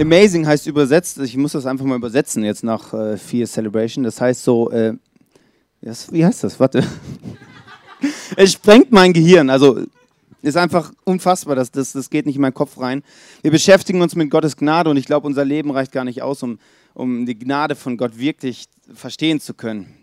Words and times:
Amazing 0.00 0.46
heißt 0.46 0.66
übersetzt, 0.66 1.18
ich 1.18 1.36
muss 1.36 1.52
das 1.52 1.66
einfach 1.66 1.84
mal 1.84 1.96
übersetzen 1.96 2.44
jetzt 2.44 2.64
nach 2.64 2.94
äh, 2.94 3.16
vier 3.18 3.46
Celebration. 3.46 4.04
Das 4.04 4.20
heißt 4.20 4.42
so, 4.42 4.70
äh, 4.70 4.94
wie 6.10 6.24
heißt 6.24 6.44
das? 6.44 6.58
Warte. 6.58 6.82
es 8.36 8.52
sprengt 8.52 8.90
mein 8.90 9.12
Gehirn. 9.12 9.50
Also 9.50 9.84
ist 10.40 10.56
einfach 10.56 10.92
unfassbar, 11.04 11.54
das, 11.54 11.70
das, 11.70 11.92
das 11.92 12.10
geht 12.10 12.26
nicht 12.26 12.36
in 12.36 12.42
meinen 12.42 12.54
Kopf 12.54 12.80
rein. 12.80 13.02
Wir 13.42 13.52
beschäftigen 13.52 14.00
uns 14.02 14.16
mit 14.16 14.28
Gottes 14.30 14.56
Gnade 14.56 14.90
und 14.90 14.96
ich 14.96 15.06
glaube, 15.06 15.26
unser 15.26 15.44
Leben 15.44 15.70
reicht 15.70 15.92
gar 15.92 16.04
nicht 16.04 16.22
aus, 16.22 16.42
um, 16.42 16.58
um 16.94 17.26
die 17.26 17.38
Gnade 17.38 17.76
von 17.76 17.96
Gott 17.96 18.18
wirklich 18.18 18.66
verstehen 18.92 19.40
zu 19.40 19.54
können. 19.54 19.94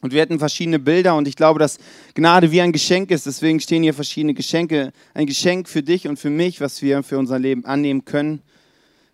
Und 0.00 0.12
wir 0.12 0.20
hatten 0.20 0.38
verschiedene 0.38 0.78
Bilder 0.78 1.16
und 1.16 1.28
ich 1.28 1.36
glaube, 1.36 1.58
dass 1.58 1.78
Gnade 2.14 2.50
wie 2.50 2.60
ein 2.60 2.72
Geschenk 2.72 3.10
ist. 3.10 3.26
Deswegen 3.26 3.60
stehen 3.60 3.82
hier 3.82 3.94
verschiedene 3.94 4.34
Geschenke. 4.34 4.92
Ein 5.14 5.26
Geschenk 5.26 5.68
für 5.68 5.82
dich 5.82 6.08
und 6.08 6.18
für 6.18 6.30
mich, 6.30 6.60
was 6.60 6.82
wir 6.82 7.02
für 7.02 7.18
unser 7.18 7.38
Leben 7.38 7.64
annehmen 7.64 8.04
können. 8.04 8.42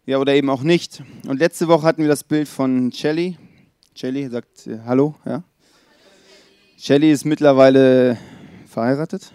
Ja, 0.06 0.18
oder 0.18 0.34
eben 0.34 0.48
auch 0.48 0.62
nicht. 0.62 1.02
Und 1.26 1.38
letzte 1.38 1.68
Woche 1.68 1.82
hatten 1.82 2.00
wir 2.00 2.08
das 2.08 2.24
Bild 2.24 2.48
von 2.48 2.90
Shelly. 2.90 3.36
Shelly 3.94 4.28
sagt 4.28 4.66
äh, 4.66 4.78
Hallo, 4.86 5.14
ja. 5.26 5.44
Shelly 6.78 7.12
ist 7.12 7.26
mittlerweile 7.26 8.16
verheiratet. 8.66 9.30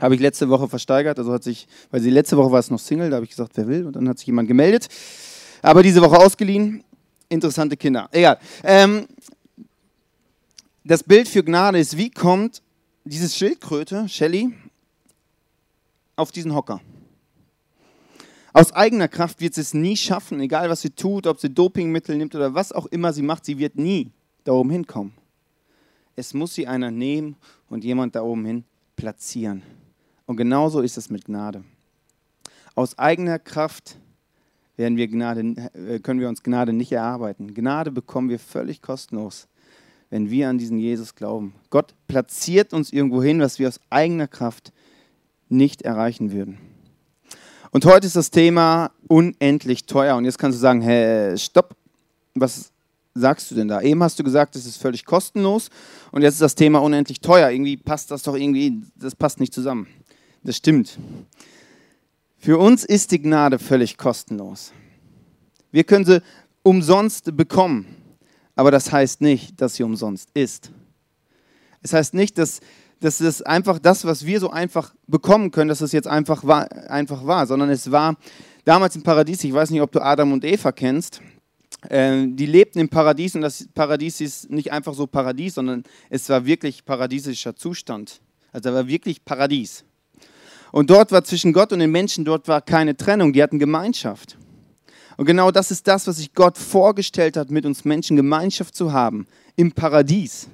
Habe 0.00 0.16
ich 0.16 0.20
letzte 0.20 0.48
Woche 0.48 0.68
versteigert. 0.68 1.16
Also 1.16 1.32
hat 1.32 1.44
sich, 1.44 1.68
weil 1.92 2.00
sie 2.00 2.10
letzte 2.10 2.36
Woche 2.36 2.50
war 2.50 2.58
es 2.58 2.70
noch 2.70 2.80
Single, 2.80 3.10
da 3.10 3.16
habe 3.16 3.24
ich 3.24 3.30
gesagt, 3.30 3.52
wer 3.54 3.68
will. 3.68 3.86
Und 3.86 3.94
dann 3.94 4.08
hat 4.08 4.18
sich 4.18 4.26
jemand 4.26 4.48
gemeldet. 4.48 4.88
Aber 5.62 5.84
diese 5.84 6.02
Woche 6.02 6.18
ausgeliehen. 6.18 6.82
Interessante 7.28 7.76
Kinder. 7.76 8.08
Egal. 8.10 8.38
Ähm, 8.64 9.06
das 10.82 11.04
Bild 11.04 11.28
für 11.28 11.44
Gnade 11.44 11.78
ist, 11.78 11.96
wie 11.96 12.10
kommt 12.10 12.62
dieses 13.04 13.36
Schildkröte, 13.36 14.08
Shelly, 14.08 14.52
auf 16.16 16.32
diesen 16.32 16.52
Hocker? 16.52 16.80
Aus 18.52 18.72
eigener 18.72 19.08
Kraft 19.08 19.40
wird 19.40 19.54
sie 19.54 19.62
es 19.62 19.74
nie 19.74 19.96
schaffen, 19.96 20.40
egal 20.40 20.68
was 20.68 20.82
sie 20.82 20.90
tut, 20.90 21.26
ob 21.26 21.40
sie 21.40 21.48
Dopingmittel 21.48 22.16
nimmt 22.16 22.34
oder 22.34 22.54
was 22.54 22.72
auch 22.72 22.86
immer 22.86 23.12
sie 23.12 23.22
macht, 23.22 23.44
sie 23.44 23.58
wird 23.58 23.76
nie 23.76 24.10
da 24.44 24.52
oben 24.52 24.70
hinkommen. 24.70 25.12
Es 26.16 26.34
muss 26.34 26.54
sie 26.54 26.66
einer 26.66 26.90
nehmen 26.90 27.36
und 27.70 27.84
jemand 27.84 28.14
da 28.14 28.22
oben 28.22 28.44
hin 28.44 28.64
platzieren. 28.96 29.62
Und 30.26 30.36
genauso 30.36 30.80
ist 30.80 30.98
es 30.98 31.08
mit 31.08 31.24
Gnade. 31.24 31.64
Aus 32.74 32.98
eigener 32.98 33.38
Kraft 33.38 33.96
werden 34.76 34.96
wir 34.96 35.08
Gnade, 35.08 35.40
äh, 35.74 35.98
können 36.00 36.20
wir 36.20 36.28
uns 36.28 36.42
Gnade 36.42 36.72
nicht 36.72 36.92
erarbeiten. 36.92 37.54
Gnade 37.54 37.90
bekommen 37.90 38.28
wir 38.28 38.38
völlig 38.38 38.82
kostenlos 38.82 39.48
wenn 40.12 40.30
wir 40.30 40.50
an 40.50 40.58
diesen 40.58 40.78
Jesus 40.78 41.14
glauben. 41.14 41.54
Gott 41.70 41.94
platziert 42.06 42.74
uns 42.74 42.92
irgendwo 42.92 43.22
hin, 43.22 43.40
was 43.40 43.58
wir 43.58 43.66
aus 43.66 43.80
eigener 43.88 44.28
Kraft 44.28 44.70
nicht 45.48 45.80
erreichen 45.80 46.32
würden. 46.32 46.58
Und 47.74 47.86
heute 47.86 48.06
ist 48.06 48.16
das 48.16 48.30
Thema 48.30 48.90
unendlich 49.08 49.86
teuer. 49.86 50.16
Und 50.16 50.26
jetzt 50.26 50.38
kannst 50.38 50.58
du 50.58 50.60
sagen, 50.60 50.82
hey, 50.82 51.38
stopp, 51.38 51.74
was 52.34 52.70
sagst 53.14 53.50
du 53.50 53.54
denn 53.54 53.68
da? 53.68 53.80
Eben 53.80 54.02
hast 54.02 54.18
du 54.18 54.22
gesagt, 54.22 54.56
es 54.56 54.66
ist 54.66 54.76
völlig 54.76 55.06
kostenlos 55.06 55.70
und 56.10 56.20
jetzt 56.20 56.34
ist 56.34 56.42
das 56.42 56.54
Thema 56.54 56.82
unendlich 56.82 57.20
teuer. 57.20 57.48
Irgendwie 57.50 57.78
passt 57.78 58.10
das 58.10 58.24
doch 58.24 58.36
irgendwie, 58.36 58.82
das 58.94 59.14
passt 59.14 59.40
nicht 59.40 59.54
zusammen. 59.54 59.86
Das 60.42 60.58
stimmt. 60.58 60.98
Für 62.36 62.58
uns 62.58 62.84
ist 62.84 63.10
die 63.10 63.22
Gnade 63.22 63.58
völlig 63.58 63.96
kostenlos. 63.96 64.70
Wir 65.70 65.84
können 65.84 66.04
sie 66.04 66.22
umsonst 66.62 67.34
bekommen. 67.34 67.86
Aber 68.54 68.70
das 68.70 68.92
heißt 68.92 69.22
nicht, 69.22 69.58
dass 69.62 69.76
sie 69.76 69.82
umsonst 69.82 70.28
ist. 70.34 70.70
Es 71.80 71.94
heißt 71.94 72.12
nicht, 72.12 72.36
dass, 72.36 72.60
dass 73.02 73.20
es 73.20 73.42
einfach 73.42 73.78
das, 73.78 74.04
was 74.04 74.24
wir 74.24 74.38
so 74.38 74.50
einfach 74.50 74.94
bekommen 75.08 75.50
können, 75.50 75.68
dass 75.68 75.80
es 75.80 75.92
jetzt 75.92 76.06
einfach 76.06 76.44
war, 76.44 76.70
einfach 76.88 77.26
war, 77.26 77.46
sondern 77.46 77.68
es 77.68 77.90
war 77.90 78.16
damals 78.64 78.94
im 78.94 79.02
Paradies, 79.02 79.42
ich 79.42 79.52
weiß 79.52 79.70
nicht, 79.70 79.80
ob 79.80 79.90
du 79.90 80.00
Adam 80.00 80.32
und 80.32 80.44
Eva 80.44 80.70
kennst, 80.70 81.20
äh, 81.88 82.26
die 82.28 82.46
lebten 82.46 82.78
im 82.78 82.88
Paradies 82.88 83.34
und 83.34 83.40
das 83.40 83.66
Paradies 83.74 84.20
ist 84.20 84.50
nicht 84.50 84.70
einfach 84.70 84.94
so 84.94 85.08
Paradies, 85.08 85.54
sondern 85.54 85.82
es 86.10 86.28
war 86.28 86.46
wirklich 86.46 86.84
paradiesischer 86.84 87.56
Zustand. 87.56 88.20
Also 88.52 88.70
da 88.70 88.74
war 88.76 88.86
wirklich 88.86 89.24
Paradies. 89.24 89.84
Und 90.70 90.88
dort 90.88 91.10
war 91.10 91.24
zwischen 91.24 91.52
Gott 91.52 91.72
und 91.72 91.80
den 91.80 91.90
Menschen, 91.90 92.24
dort 92.24 92.46
war 92.46 92.62
keine 92.62 92.96
Trennung, 92.96 93.32
die 93.32 93.42
hatten 93.42 93.58
Gemeinschaft. 93.58 94.38
Und 95.16 95.26
genau 95.26 95.50
das 95.50 95.70
ist 95.72 95.88
das, 95.88 96.06
was 96.06 96.18
sich 96.18 96.32
Gott 96.34 96.56
vorgestellt 96.56 97.36
hat, 97.36 97.50
mit 97.50 97.66
uns 97.66 97.84
Menschen 97.84 98.16
Gemeinschaft 98.16 98.76
zu 98.76 98.92
haben 98.92 99.26
im 99.56 99.72
Paradies. 99.72 100.48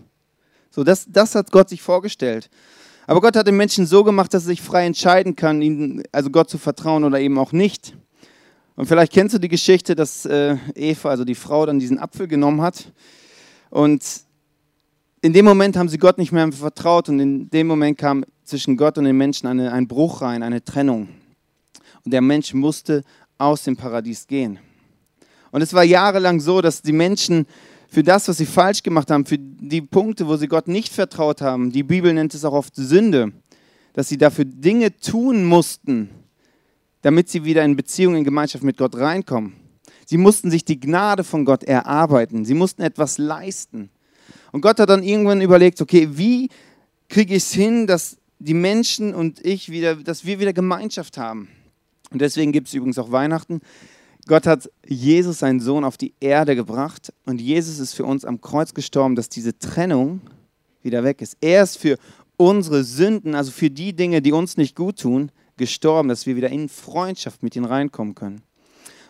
So, 0.79 0.85
das, 0.85 1.07
das 1.09 1.35
hat 1.35 1.51
Gott 1.51 1.71
sich 1.71 1.83
vorgestellt. 1.83 2.49
Aber 3.09 3.21
Gott 3.21 3.35
hat 3.35 3.49
den 3.49 3.57
Menschen 3.57 3.85
so 3.85 4.05
gemacht, 4.05 4.33
dass 4.33 4.45
er 4.45 4.51
sich 4.51 4.63
frei 4.63 4.87
entscheiden 4.87 5.35
kann, 5.35 5.61
ihn, 5.61 6.05
also 6.13 6.31
Gott 6.31 6.49
zu 6.49 6.57
vertrauen 6.57 7.03
oder 7.03 7.19
eben 7.19 7.37
auch 7.37 7.51
nicht. 7.51 7.97
Und 8.77 8.87
vielleicht 8.87 9.13
kennst 9.13 9.35
du 9.35 9.41
die 9.41 9.49
Geschichte, 9.49 9.97
dass 9.97 10.25
äh, 10.25 10.57
Eva, 10.77 11.09
also 11.09 11.25
die 11.25 11.35
Frau, 11.35 11.67
dann 11.67 11.81
diesen 11.81 11.99
Apfel 11.99 12.29
genommen 12.29 12.63
hat. 12.63 12.93
Und 13.71 14.05
in 15.21 15.33
dem 15.33 15.47
Moment 15.47 15.77
haben 15.77 15.89
sie 15.89 15.99
Gott 15.99 16.17
nicht 16.17 16.31
mehr 16.31 16.53
vertraut 16.53 17.09
und 17.09 17.19
in 17.19 17.51
dem 17.51 17.67
Moment 17.67 17.99
kam 17.99 18.25
zwischen 18.45 18.77
Gott 18.77 18.99
und 18.99 19.05
den 19.05 19.17
Menschen 19.17 19.49
eine, 19.49 19.73
ein 19.73 19.89
Bruch 19.89 20.23
rein, 20.23 20.45
eine 20.45 20.63
Trennung. 20.63 21.09
Und 22.05 22.13
der 22.13 22.21
Mensch 22.21 22.55
musste 22.55 23.03
aus 23.37 23.65
dem 23.65 23.77
Paradies 23.77 24.29
gehen. 24.29 24.61
Und 25.51 25.61
es 25.61 25.73
war 25.75 25.83
jahrelang 25.83 26.39
so, 26.39 26.61
dass 26.61 26.83
die 26.83 26.93
Menschen 26.93 27.47
für 27.89 28.03
das, 28.03 28.29
was 28.29 28.37
sie 28.37 28.47
falsch 28.47 28.83
gemacht 28.83 29.11
haben, 29.11 29.25
für 29.25 29.39
die 29.39 29.81
Punkte, 29.81 30.29
wo 30.29 30.37
sie 30.37 30.47
Gott 30.47 30.69
nicht 30.69 30.93
vertraut 30.93 31.41
haben, 31.41 31.73
die 31.73 31.83
Bibel 31.83 32.13
nennt 32.13 32.35
es 32.35 32.45
auch 32.45 32.53
oft 32.53 32.77
Sünde, 32.77 33.33
dass 33.95 34.09
sie 34.09 34.19
dafür 34.19 34.45
Dinge 34.45 34.95
tun 34.97 35.45
mussten, 35.45 36.11
damit 37.03 37.31
sie 37.31 37.45
wieder 37.45 37.65
in 37.65 37.77
Beziehung, 37.77 38.17
in 38.17 38.25
Gemeinschaft 38.25 38.63
mit 38.63 38.77
Gott 38.77 38.97
reinkommen. 38.97 39.55
Sie 40.05 40.19
mussten 40.19 40.51
sich 40.51 40.65
die 40.65 40.79
Gnade 40.79 41.25
von 41.25 41.45
Gott 41.45 41.65
erarbeiten. 41.65 42.45
Sie 42.45 42.55
mussten 42.55 42.83
etwas 42.83 43.19
leisten. 43.19 43.91
Und 44.53 44.61
Gott 44.61 44.79
hat 44.81 44.89
dann 44.89 45.03
irgendwann 45.03 45.41
überlegt, 45.41 45.81
okay, 45.81 46.09
wie 46.13 46.49
kriege 47.09 47.35
ich 47.35 47.43
es 47.43 47.53
hin, 47.53 47.87
dass 47.87 48.17
die 48.39 48.55
Menschen 48.55 49.15
und 49.15 49.45
ich 49.45 49.71
wieder, 49.71 49.97
dass 49.97 50.25
wir 50.25 50.41
wieder 50.41 50.53
Gemeinschaft 50.53 51.19
haben? 51.19 51.49
Und 52.11 52.21
deswegen 52.21 52.53
gibt 52.53 52.69
es 52.69 52.75
übrigens 52.75 52.99
auch 52.99 53.13
Weihnachten. 53.13 53.61
Gott 54.29 54.47
hat 54.47 54.71
Jesus, 54.87 55.39
seinen 55.39 55.59
Sohn, 55.59 55.85
auf 55.85 55.97
die 55.97 56.13
Erde 56.21 56.55
gebracht 56.55 57.13
und 57.25 57.41
Jesus 57.41 57.79
ist 57.79 57.95
für 57.95 58.05
uns 58.05 58.27
am 58.27 58.43
Kreuz 58.43 58.75
gestorben, 58.75 59.17
dass 59.17 59.31
diese 59.31 59.59
Trennung 59.59 60.21
wieder 60.83 61.03
weg 61.03 61.23
ist. 61.23 61.39
Er 61.41 61.63
ist 61.63 61.79
für 61.79 61.99
unsere 62.37 62.85
Sünden, 62.85 63.35
also 63.35 63.51
für 63.51 63.71
die 63.71 63.95
Dinge, 63.95 64.21
die 64.21 64.33
uns 64.33 64.59
nicht 64.59 64.77
gut 64.77 65.01
tun, 65.01 65.33
gestorben, 65.57 66.11
dass 66.11 66.27
wir 66.27 66.37
wieder 66.37 66.51
in 66.51 66.69
Freundschaft 66.69 67.43
mit 67.43 67.57
ihm 67.57 67.65
reinkommen 67.65 68.15
können. 68.15 68.43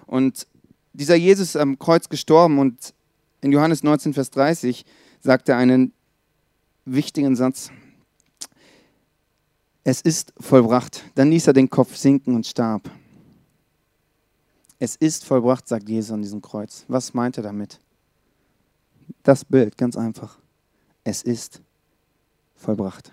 Und 0.07 0.47
dieser 0.93 1.17
Jesus 1.17 1.49
ist 1.49 1.57
am 1.57 1.81
Kreuz 1.81 2.09
gestorben 2.09 2.61
und 2.61 2.95
in 3.41 3.51
Johannes 3.51 3.83
19, 3.83 4.15
Vers 4.15 4.31
30 4.31 4.85
sagt 5.21 5.49
er 5.49 5.57
einen 5.57 5.93
wichtigen 6.85 7.35
Satz. 7.35 7.71
Es 9.83 10.01
ist 10.01 10.33
vollbracht. 10.39 11.03
Dann 11.17 11.31
ließ 11.31 11.49
er 11.49 11.55
den 11.55 11.71
Kopf 11.71 11.97
sinken 11.97 12.37
und 12.37 12.47
starb. 12.47 12.89
Es 14.79 14.95
ist 14.97 15.25
vollbracht, 15.25 15.67
sagt 15.67 15.89
Jesus 15.89 16.13
an 16.13 16.23
diesem 16.23 16.41
Kreuz. 16.41 16.85
Was 16.89 17.13
meint 17.15 17.37
er 17.37 17.43
damit? 17.43 17.81
Das 19.23 19.45
Bild, 19.45 19.77
ganz 19.77 19.97
einfach. 19.97 20.39
Es 21.03 21.23
ist 21.23 21.61
vollbracht. 22.55 23.13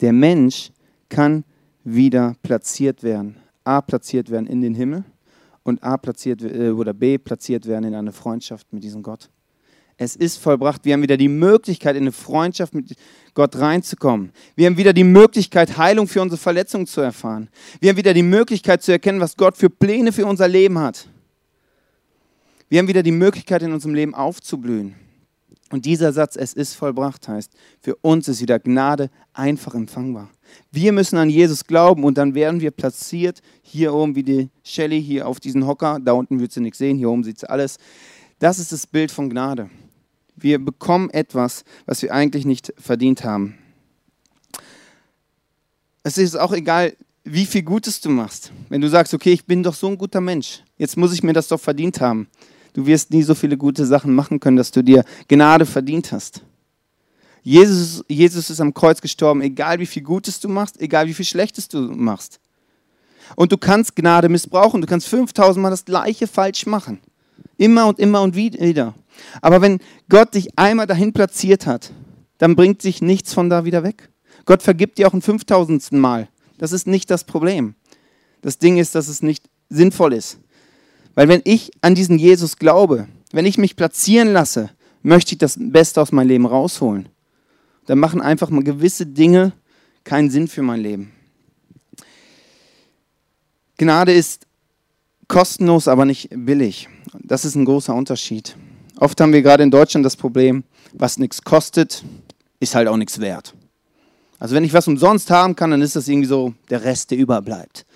Der 0.00 0.12
Mensch 0.12 0.72
kann 1.08 1.44
wieder 1.84 2.36
platziert 2.42 3.02
werden. 3.02 3.36
A 3.64 3.80
platziert 3.80 4.30
werden 4.30 4.46
in 4.46 4.60
den 4.60 4.74
Himmel 4.74 5.04
und 5.62 5.82
A 5.82 5.96
platziert 5.96 6.42
äh, 6.42 6.70
oder 6.70 6.92
B 6.94 7.18
platziert 7.18 7.66
werden 7.66 7.84
in 7.84 7.94
eine 7.94 8.12
Freundschaft 8.12 8.72
mit 8.72 8.82
diesem 8.82 9.02
Gott. 9.02 9.30
Es 10.02 10.16
ist 10.16 10.38
vollbracht. 10.38 10.84
Wir 10.84 10.94
haben 10.94 11.02
wieder 11.02 11.16
die 11.16 11.28
Möglichkeit, 11.28 11.94
in 11.94 12.02
eine 12.02 12.12
Freundschaft 12.12 12.74
mit 12.74 12.96
Gott 13.34 13.56
reinzukommen. 13.56 14.32
Wir 14.56 14.66
haben 14.66 14.76
wieder 14.76 14.92
die 14.92 15.04
Möglichkeit, 15.04 15.76
Heilung 15.76 16.08
für 16.08 16.20
unsere 16.20 16.40
Verletzungen 16.40 16.88
zu 16.88 17.00
erfahren. 17.00 17.48
Wir 17.80 17.90
haben 17.90 17.96
wieder 17.96 18.12
die 18.12 18.24
Möglichkeit 18.24 18.82
zu 18.82 18.90
erkennen, 18.90 19.20
was 19.20 19.36
Gott 19.36 19.56
für 19.56 19.70
Pläne 19.70 20.10
für 20.10 20.26
unser 20.26 20.48
Leben 20.48 20.78
hat. 20.78 21.08
Wir 22.68 22.80
haben 22.80 22.88
wieder 22.88 23.04
die 23.04 23.12
Möglichkeit, 23.12 23.62
in 23.62 23.72
unserem 23.72 23.94
Leben 23.94 24.12
aufzublühen. 24.14 24.96
Und 25.70 25.84
dieser 25.84 26.12
Satz, 26.12 26.34
es 26.36 26.52
ist 26.52 26.74
vollbracht, 26.74 27.28
heißt, 27.28 27.52
für 27.80 27.94
uns 27.96 28.26
ist 28.26 28.42
wieder 28.42 28.58
Gnade 28.58 29.08
einfach 29.32 29.74
empfangbar. 29.74 30.30
Wir 30.72 30.92
müssen 30.92 31.16
an 31.16 31.30
Jesus 31.30 31.64
glauben 31.64 32.02
und 32.02 32.18
dann 32.18 32.34
werden 32.34 32.60
wir 32.60 32.72
platziert, 32.72 33.40
hier 33.62 33.94
oben 33.94 34.16
wie 34.16 34.22
die 34.24 34.50
Shelly, 34.64 35.00
hier 35.00 35.28
auf 35.28 35.38
diesen 35.38 35.66
Hocker. 35.66 35.98
Da 36.02 36.12
unten 36.12 36.40
wird 36.40 36.50
sie 36.50 36.60
nichts 36.60 36.78
sehen, 36.78 36.98
hier 36.98 37.08
oben 37.08 37.22
sieht 37.22 37.38
sie 37.38 37.48
alles. 37.48 37.78
Das 38.38 38.58
ist 38.58 38.72
das 38.72 38.88
Bild 38.88 39.12
von 39.12 39.30
Gnade. 39.30 39.70
Wir 40.42 40.58
bekommen 40.58 41.10
etwas, 41.10 41.64
was 41.86 42.02
wir 42.02 42.12
eigentlich 42.12 42.44
nicht 42.44 42.72
verdient 42.78 43.24
haben. 43.24 43.58
Es 46.02 46.18
ist 46.18 46.36
auch 46.36 46.52
egal, 46.52 46.94
wie 47.24 47.46
viel 47.46 47.62
Gutes 47.62 48.00
du 48.00 48.10
machst. 48.10 48.52
Wenn 48.68 48.80
du 48.80 48.88
sagst, 48.88 49.14
okay, 49.14 49.32
ich 49.32 49.44
bin 49.44 49.62
doch 49.62 49.74
so 49.74 49.88
ein 49.88 49.96
guter 49.96 50.20
Mensch, 50.20 50.62
jetzt 50.76 50.96
muss 50.96 51.12
ich 51.12 51.22
mir 51.22 51.32
das 51.32 51.48
doch 51.48 51.60
verdient 51.60 52.00
haben. 52.00 52.28
Du 52.72 52.86
wirst 52.86 53.10
nie 53.10 53.22
so 53.22 53.34
viele 53.34 53.56
gute 53.56 53.86
Sachen 53.86 54.14
machen 54.14 54.40
können, 54.40 54.56
dass 54.56 54.70
du 54.70 54.82
dir 54.82 55.04
Gnade 55.28 55.66
verdient 55.66 56.10
hast. 56.10 56.42
Jesus, 57.42 58.04
Jesus 58.08 58.50
ist 58.50 58.60
am 58.60 58.72
Kreuz 58.72 59.00
gestorben, 59.00 59.42
egal 59.42 59.78
wie 59.78 59.86
viel 59.86 60.02
Gutes 60.02 60.40
du 60.40 60.48
machst, 60.48 60.80
egal 60.80 61.06
wie 61.06 61.14
viel 61.14 61.24
Schlechtes 61.24 61.68
du 61.68 61.80
machst. 61.80 62.40
Und 63.36 63.52
du 63.52 63.58
kannst 63.58 63.96
Gnade 63.96 64.28
missbrauchen. 64.28 64.80
Du 64.80 64.86
kannst 64.86 65.08
5000 65.08 65.62
Mal 65.62 65.70
das 65.70 65.84
gleiche 65.84 66.26
falsch 66.26 66.66
machen. 66.66 67.00
Immer 67.56 67.86
und 67.86 67.98
immer 67.98 68.22
und 68.22 68.34
wieder. 68.34 68.94
Aber 69.40 69.62
wenn 69.62 69.80
Gott 70.08 70.34
dich 70.34 70.58
einmal 70.58 70.86
dahin 70.86 71.12
platziert 71.12 71.66
hat, 71.66 71.92
dann 72.38 72.56
bringt 72.56 72.82
sich 72.82 73.02
nichts 73.02 73.34
von 73.34 73.50
da 73.50 73.64
wieder 73.64 73.82
weg. 73.82 74.10
Gott 74.44 74.62
vergibt 74.62 74.98
dir 74.98 75.08
auch 75.08 75.14
ein 75.14 75.22
5000. 75.22 75.92
Mal. 75.92 76.28
Das 76.58 76.72
ist 76.72 76.86
nicht 76.86 77.10
das 77.10 77.24
Problem. 77.24 77.74
Das 78.40 78.58
Ding 78.58 78.78
ist, 78.78 78.94
dass 78.94 79.08
es 79.08 79.22
nicht 79.22 79.48
sinnvoll 79.68 80.12
ist. 80.12 80.38
Weil 81.14 81.28
wenn 81.28 81.42
ich 81.44 81.70
an 81.80 81.94
diesen 81.94 82.18
Jesus 82.18 82.56
glaube, 82.56 83.08
wenn 83.32 83.46
ich 83.46 83.58
mich 83.58 83.76
platzieren 83.76 84.32
lasse, 84.32 84.70
möchte 85.02 85.32
ich 85.32 85.38
das 85.38 85.56
Beste 85.58 86.00
aus 86.00 86.12
meinem 86.12 86.28
Leben 86.28 86.46
rausholen. 86.46 87.08
Dann 87.86 87.98
machen 87.98 88.20
einfach 88.20 88.50
mal 88.50 88.62
gewisse 88.62 89.06
Dinge 89.06 89.52
keinen 90.04 90.30
Sinn 90.30 90.48
für 90.48 90.62
mein 90.62 90.80
Leben. 90.80 91.12
Gnade 93.78 94.12
ist 94.12 94.46
kostenlos, 95.28 95.88
aber 95.88 96.04
nicht 96.04 96.28
billig. 96.32 96.88
Das 97.20 97.44
ist 97.44 97.54
ein 97.54 97.64
großer 97.64 97.94
Unterschied. 97.94 98.56
Oft 98.98 99.20
haben 99.20 99.32
wir 99.32 99.42
gerade 99.42 99.62
in 99.62 99.70
Deutschland 99.70 100.04
das 100.04 100.16
Problem, 100.16 100.64
was 100.92 101.18
nichts 101.18 101.42
kostet, 101.42 102.04
ist 102.60 102.74
halt 102.74 102.88
auch 102.88 102.96
nichts 102.96 103.20
wert. 103.20 103.54
Also 104.38 104.54
wenn 104.54 104.64
ich 104.64 104.72
was 104.72 104.88
umsonst 104.88 105.30
haben 105.30 105.56
kann, 105.56 105.70
dann 105.70 105.82
ist 105.82 105.96
das 105.96 106.08
irgendwie 106.08 106.28
so 106.28 106.54
der 106.68 106.82
Rest, 106.84 107.10
der 107.10 107.18
überbleibt. 107.18 107.86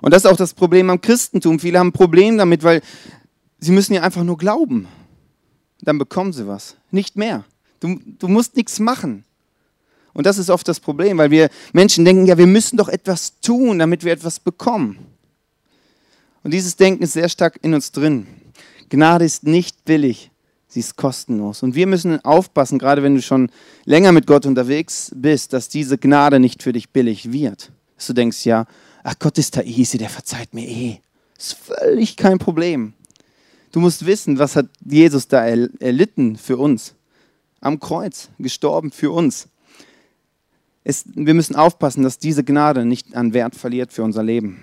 Und 0.00 0.12
das 0.12 0.24
ist 0.24 0.30
auch 0.30 0.36
das 0.36 0.54
Problem 0.54 0.88
am 0.90 1.00
Christentum. 1.00 1.60
Viele 1.60 1.78
haben 1.78 1.88
ein 1.88 1.92
Problem 1.92 2.38
damit, 2.38 2.64
weil 2.64 2.80
sie 3.58 3.72
müssen 3.72 3.94
ja 3.94 4.02
einfach 4.02 4.24
nur 4.24 4.38
glauben. 4.38 4.88
Dann 5.82 5.98
bekommen 5.98 6.32
sie 6.32 6.46
was. 6.46 6.76
Nicht 6.90 7.16
mehr. 7.16 7.44
Du, 7.80 7.98
du 8.18 8.28
musst 8.28 8.56
nichts 8.56 8.78
machen. 8.78 9.24
Und 10.12 10.26
das 10.26 10.38
ist 10.38 10.50
oft 10.50 10.66
das 10.66 10.80
Problem, 10.80 11.18
weil 11.18 11.30
wir 11.30 11.50
Menschen 11.72 12.04
denken, 12.04 12.26
ja, 12.26 12.36
wir 12.36 12.46
müssen 12.46 12.76
doch 12.76 12.88
etwas 12.88 13.40
tun, 13.40 13.78
damit 13.78 14.04
wir 14.04 14.12
etwas 14.12 14.40
bekommen. 14.40 14.98
Und 16.42 16.52
dieses 16.52 16.76
Denken 16.76 17.02
ist 17.02 17.12
sehr 17.12 17.28
stark 17.28 17.58
in 17.62 17.74
uns 17.74 17.92
drin. 17.92 18.26
Gnade 18.88 19.24
ist 19.24 19.44
nicht 19.44 19.84
billig, 19.84 20.29
sie 20.70 20.80
ist 20.80 20.96
kostenlos. 20.96 21.62
Und 21.62 21.74
wir 21.74 21.86
müssen 21.86 22.24
aufpassen, 22.24 22.78
gerade 22.78 23.02
wenn 23.02 23.14
du 23.14 23.22
schon 23.22 23.50
länger 23.84 24.12
mit 24.12 24.26
Gott 24.26 24.46
unterwegs 24.46 25.12
bist, 25.14 25.52
dass 25.52 25.68
diese 25.68 25.98
Gnade 25.98 26.40
nicht 26.40 26.62
für 26.62 26.72
dich 26.72 26.90
billig 26.90 27.32
wird. 27.32 27.72
Dass 27.96 28.06
du 28.06 28.12
denkst, 28.12 28.46
ja, 28.46 28.66
ach 29.02 29.14
Gott 29.18 29.36
ist 29.38 29.56
da 29.56 29.62
easy, 29.62 29.98
der 29.98 30.08
verzeiht 30.08 30.54
mir 30.54 30.66
eh. 30.66 31.00
Ist 31.36 31.54
völlig 31.54 32.16
kein 32.16 32.38
Problem. 32.38 32.94
Du 33.72 33.80
musst 33.80 34.06
wissen, 34.06 34.38
was 34.38 34.56
hat 34.56 34.66
Jesus 34.84 35.28
da 35.28 35.44
erlitten 35.44 36.36
für 36.36 36.56
uns. 36.56 36.94
Am 37.60 37.78
Kreuz, 37.78 38.28
gestorben 38.38 38.90
für 38.90 39.10
uns. 39.10 39.48
Es, 40.82 41.04
wir 41.14 41.34
müssen 41.34 41.56
aufpassen, 41.56 42.02
dass 42.02 42.18
diese 42.18 42.42
Gnade 42.42 42.84
nicht 42.84 43.14
an 43.14 43.34
Wert 43.34 43.54
verliert 43.54 43.92
für 43.92 44.02
unser 44.02 44.22
Leben. 44.22 44.58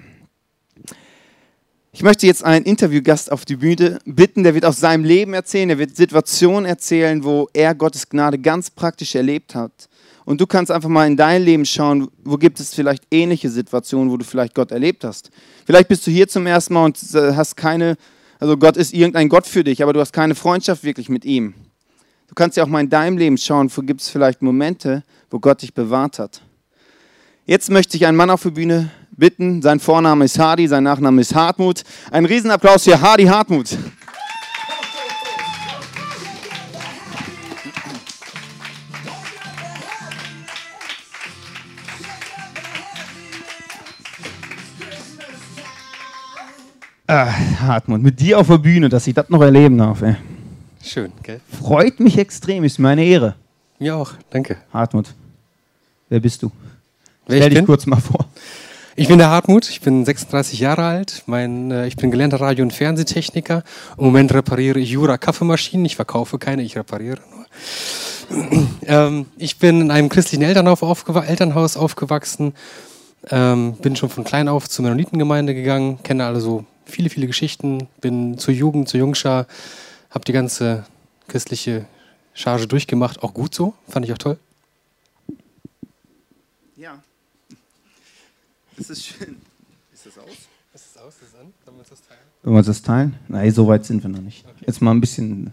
Ich 1.93 2.03
möchte 2.03 2.27
jetzt 2.27 2.43
einen 2.43 2.65
Interviewgast 2.65 3.31
auf 3.31 3.45
die 3.45 3.55
Bühne 3.55 3.99
bitten, 4.05 4.43
der 4.43 4.53
wird 4.53 4.65
aus 4.65 4.79
seinem 4.79 5.03
Leben 5.03 5.33
erzählen, 5.33 5.69
der 5.69 5.79
wird 5.79 5.95
Situationen 5.95 6.65
erzählen, 6.65 7.23
wo 7.23 7.49
er 7.53 7.73
Gottes 7.73 8.07
Gnade 8.07 8.37
ganz 8.37 8.69
praktisch 8.69 9.15
erlebt 9.15 9.55
hat. 9.55 9.89
Und 10.25 10.41
du 10.41 10.45
kannst 10.45 10.71
einfach 10.71 10.89
mal 10.89 11.07
in 11.07 11.15
dein 11.15 11.41
Leben 11.41 11.65
schauen, 11.65 12.09
wo 12.23 12.35
gibt 12.35 12.59
es 12.59 12.73
vielleicht 12.73 13.03
ähnliche 13.11 13.49
Situationen, 13.49 14.11
wo 14.11 14.17
du 14.17 14.25
vielleicht 14.25 14.53
Gott 14.53 14.71
erlebt 14.71 15.05
hast. 15.05 15.31
Vielleicht 15.65 15.87
bist 15.87 16.05
du 16.05 16.11
hier 16.11 16.27
zum 16.27 16.45
ersten 16.45 16.73
Mal 16.73 16.85
und 16.85 17.01
äh, 17.15 17.33
hast 17.33 17.55
keine, 17.55 17.95
also 18.37 18.57
Gott 18.57 18.75
ist 18.75 18.93
irgendein 18.93 19.29
Gott 19.29 19.47
für 19.47 19.63
dich, 19.63 19.81
aber 19.81 19.93
du 19.93 20.01
hast 20.01 20.11
keine 20.11 20.35
Freundschaft 20.35 20.83
wirklich 20.83 21.07
mit 21.07 21.23
ihm. 21.23 21.53
Du 22.27 22.35
kannst 22.35 22.57
ja 22.57 22.65
auch 22.65 22.67
mal 22.67 22.81
in 22.81 22.89
deinem 22.89 23.17
Leben 23.17 23.37
schauen, 23.37 23.71
wo 23.73 23.81
gibt 23.81 24.01
es 24.01 24.09
vielleicht 24.09 24.41
Momente, 24.41 25.03
wo 25.29 25.39
Gott 25.39 25.61
dich 25.61 25.73
bewahrt 25.73 26.19
hat. 26.19 26.41
Jetzt 27.45 27.69
möchte 27.69 27.95
ich 27.95 28.05
einen 28.05 28.17
Mann 28.17 28.29
auf 28.29 28.43
die 28.43 28.51
Bühne 28.51 28.91
bitten. 29.17 29.61
Sein 29.61 29.79
Vorname 29.79 30.25
ist 30.25 30.39
Hardy, 30.39 30.67
sein 30.67 30.83
Nachname 30.83 31.21
ist 31.21 31.35
Hartmut. 31.35 31.83
Ein 32.11 32.25
Riesenapplaus 32.25 32.83
für 32.85 33.01
Hardy 33.01 33.25
Hartmut. 33.25 33.77
Ah, 47.09 47.31
Hartmut, 47.61 48.01
mit 48.01 48.19
dir 48.19 48.37
auf 48.37 48.47
der 48.47 48.57
Bühne, 48.57 48.89
dass 48.89 49.07
ich 49.07 49.13
das 49.13 49.29
noch 49.29 49.41
erleben 49.41 49.77
darf. 49.77 50.01
Ey. 50.01 50.15
Schön, 50.83 51.11
gell? 51.23 51.39
Freut 51.61 51.99
mich 51.99 52.17
extrem, 52.17 52.63
ist 52.65 52.79
mir 52.79 52.89
eine 52.89 53.05
Ehre. 53.05 53.35
Mir 53.79 53.95
auch, 53.95 54.11
danke. 54.29 54.57
Hartmut, 54.73 55.13
wer 56.09 56.19
bist 56.19 56.43
du? 56.43 56.51
Wer 57.27 57.37
Stell 57.37 57.39
ich 57.39 57.45
dich 57.49 57.57
bin? 57.59 57.65
kurz 57.65 57.85
mal 57.85 58.01
vor. 58.01 58.25
Ich 58.99 59.07
bin 59.09 59.19
der 59.19 59.29
Hartmut, 59.29 59.69
ich 59.69 59.81
bin 59.81 60.03
36 60.03 60.59
Jahre 60.59 60.83
alt. 60.83 61.21
Mein, 61.27 61.69
äh, 61.69 61.85
ich 61.85 61.97
bin 61.97 62.09
gelernter 62.09 62.41
Radio- 62.41 62.63
und 62.63 62.73
Fernsehtechniker. 62.73 63.61
Im 63.95 64.05
Moment 64.05 64.33
repariere 64.33 64.79
ich 64.79 64.89
Jura-Kaffeemaschinen. 64.89 65.85
Ich 65.85 65.95
verkaufe 65.95 66.39
keine, 66.39 66.63
ich 66.63 66.75
repariere 66.75 67.19
nur. 67.29 68.67
ähm, 68.87 69.27
ich 69.37 69.59
bin 69.59 69.81
in 69.81 69.91
einem 69.91 70.09
christlichen 70.09 70.41
Elternhaus, 70.41 70.81
aufgewa 70.81 71.23
Elternhaus 71.23 71.77
aufgewachsen. 71.77 72.55
Ähm, 73.29 73.73
bin 73.73 73.95
schon 73.95 74.09
von 74.09 74.23
klein 74.23 74.47
auf 74.47 74.67
zur 74.67 74.81
Mennonitengemeinde 74.81 75.53
gegangen, 75.53 75.99
kenne 76.01 76.25
also 76.25 76.65
viele, 76.85 77.11
viele 77.11 77.27
Geschichten. 77.27 77.87
Bin 78.01 78.39
zur 78.39 78.55
Jugend, 78.55 78.89
zur 78.89 78.99
Jungschar, 78.99 79.45
habe 80.09 80.25
die 80.25 80.33
ganze 80.33 80.87
christliche 81.27 81.85
Charge 82.33 82.65
durchgemacht. 82.65 83.21
Auch 83.21 83.35
gut 83.35 83.53
so, 83.53 83.75
fand 83.87 84.07
ich 84.07 84.13
auch 84.13 84.17
toll. 84.17 84.39
Ja. 86.75 86.97
Das 88.77 88.91
ist 88.91 89.05
schön. 89.05 89.37
Ist 89.91 90.05
das 90.05 90.17
aus? 90.19 90.29
Ist 90.73 90.85
es 90.91 91.01
aus? 91.01 91.13
Ist 91.15 91.33
es 91.33 91.39
an? 91.39 91.51
Sollen 91.65 91.77
wir 91.77 91.79
uns 91.79 91.89
das 91.89 92.01
teilen? 92.01 92.19
Wollen 92.43 92.53
wir 92.53 92.57
uns 92.59 92.67
das 92.67 92.81
teilen? 92.83 93.15
Nein, 93.27 93.51
so 93.51 93.67
weit 93.67 93.85
sind 93.85 94.03
wir 94.03 94.09
noch 94.09 94.21
nicht. 94.21 94.45
Jetzt 94.65 94.81
mal 94.81 94.91
ein 94.91 95.01
bisschen. 95.01 95.51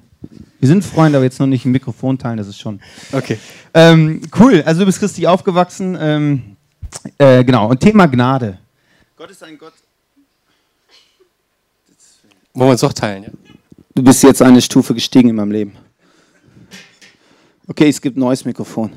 Wir 0.60 0.68
sind 0.68 0.84
Freunde, 0.84 1.16
aber 1.16 1.24
jetzt 1.24 1.40
noch 1.40 1.46
nicht 1.46 1.64
ein 1.64 1.72
Mikrofon 1.72 2.18
teilen, 2.18 2.36
das 2.36 2.48
ist 2.48 2.58
schon. 2.58 2.80
Okay. 3.12 3.38
Ähm, 3.72 4.20
cool, 4.38 4.62
also 4.66 4.80
du 4.80 4.86
bist 4.86 4.98
christlich 4.98 5.26
aufgewachsen. 5.26 5.96
Ähm, 5.98 6.56
äh, 7.16 7.42
genau, 7.44 7.70
und 7.70 7.80
Thema 7.80 8.06
Gnade. 8.06 8.58
Gott 9.16 9.30
ist 9.30 9.42
ein 9.42 9.56
Gott. 9.56 9.72
Wollen 12.52 12.68
wir 12.68 12.72
uns 12.72 12.80
doch 12.82 12.92
teilen, 12.92 13.24
ja? 13.24 13.30
Du 13.94 14.02
bist 14.02 14.22
jetzt 14.22 14.42
eine 14.42 14.60
Stufe 14.60 14.92
gestiegen 14.92 15.30
in 15.30 15.36
meinem 15.36 15.52
Leben. 15.52 15.72
Okay, 17.66 17.88
es 17.88 18.00
gibt 18.00 18.16
ein 18.18 18.20
neues 18.20 18.44
Mikrofon. 18.44 18.92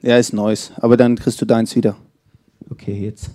Ja, 0.00 0.16
ist 0.16 0.32
neues, 0.32 0.72
aber 0.76 0.96
dann 0.96 1.16
kriegst 1.16 1.40
du 1.40 1.44
deins 1.44 1.74
wieder. 1.74 1.96
Okay, 2.70 3.04
jetzt. 3.04 3.30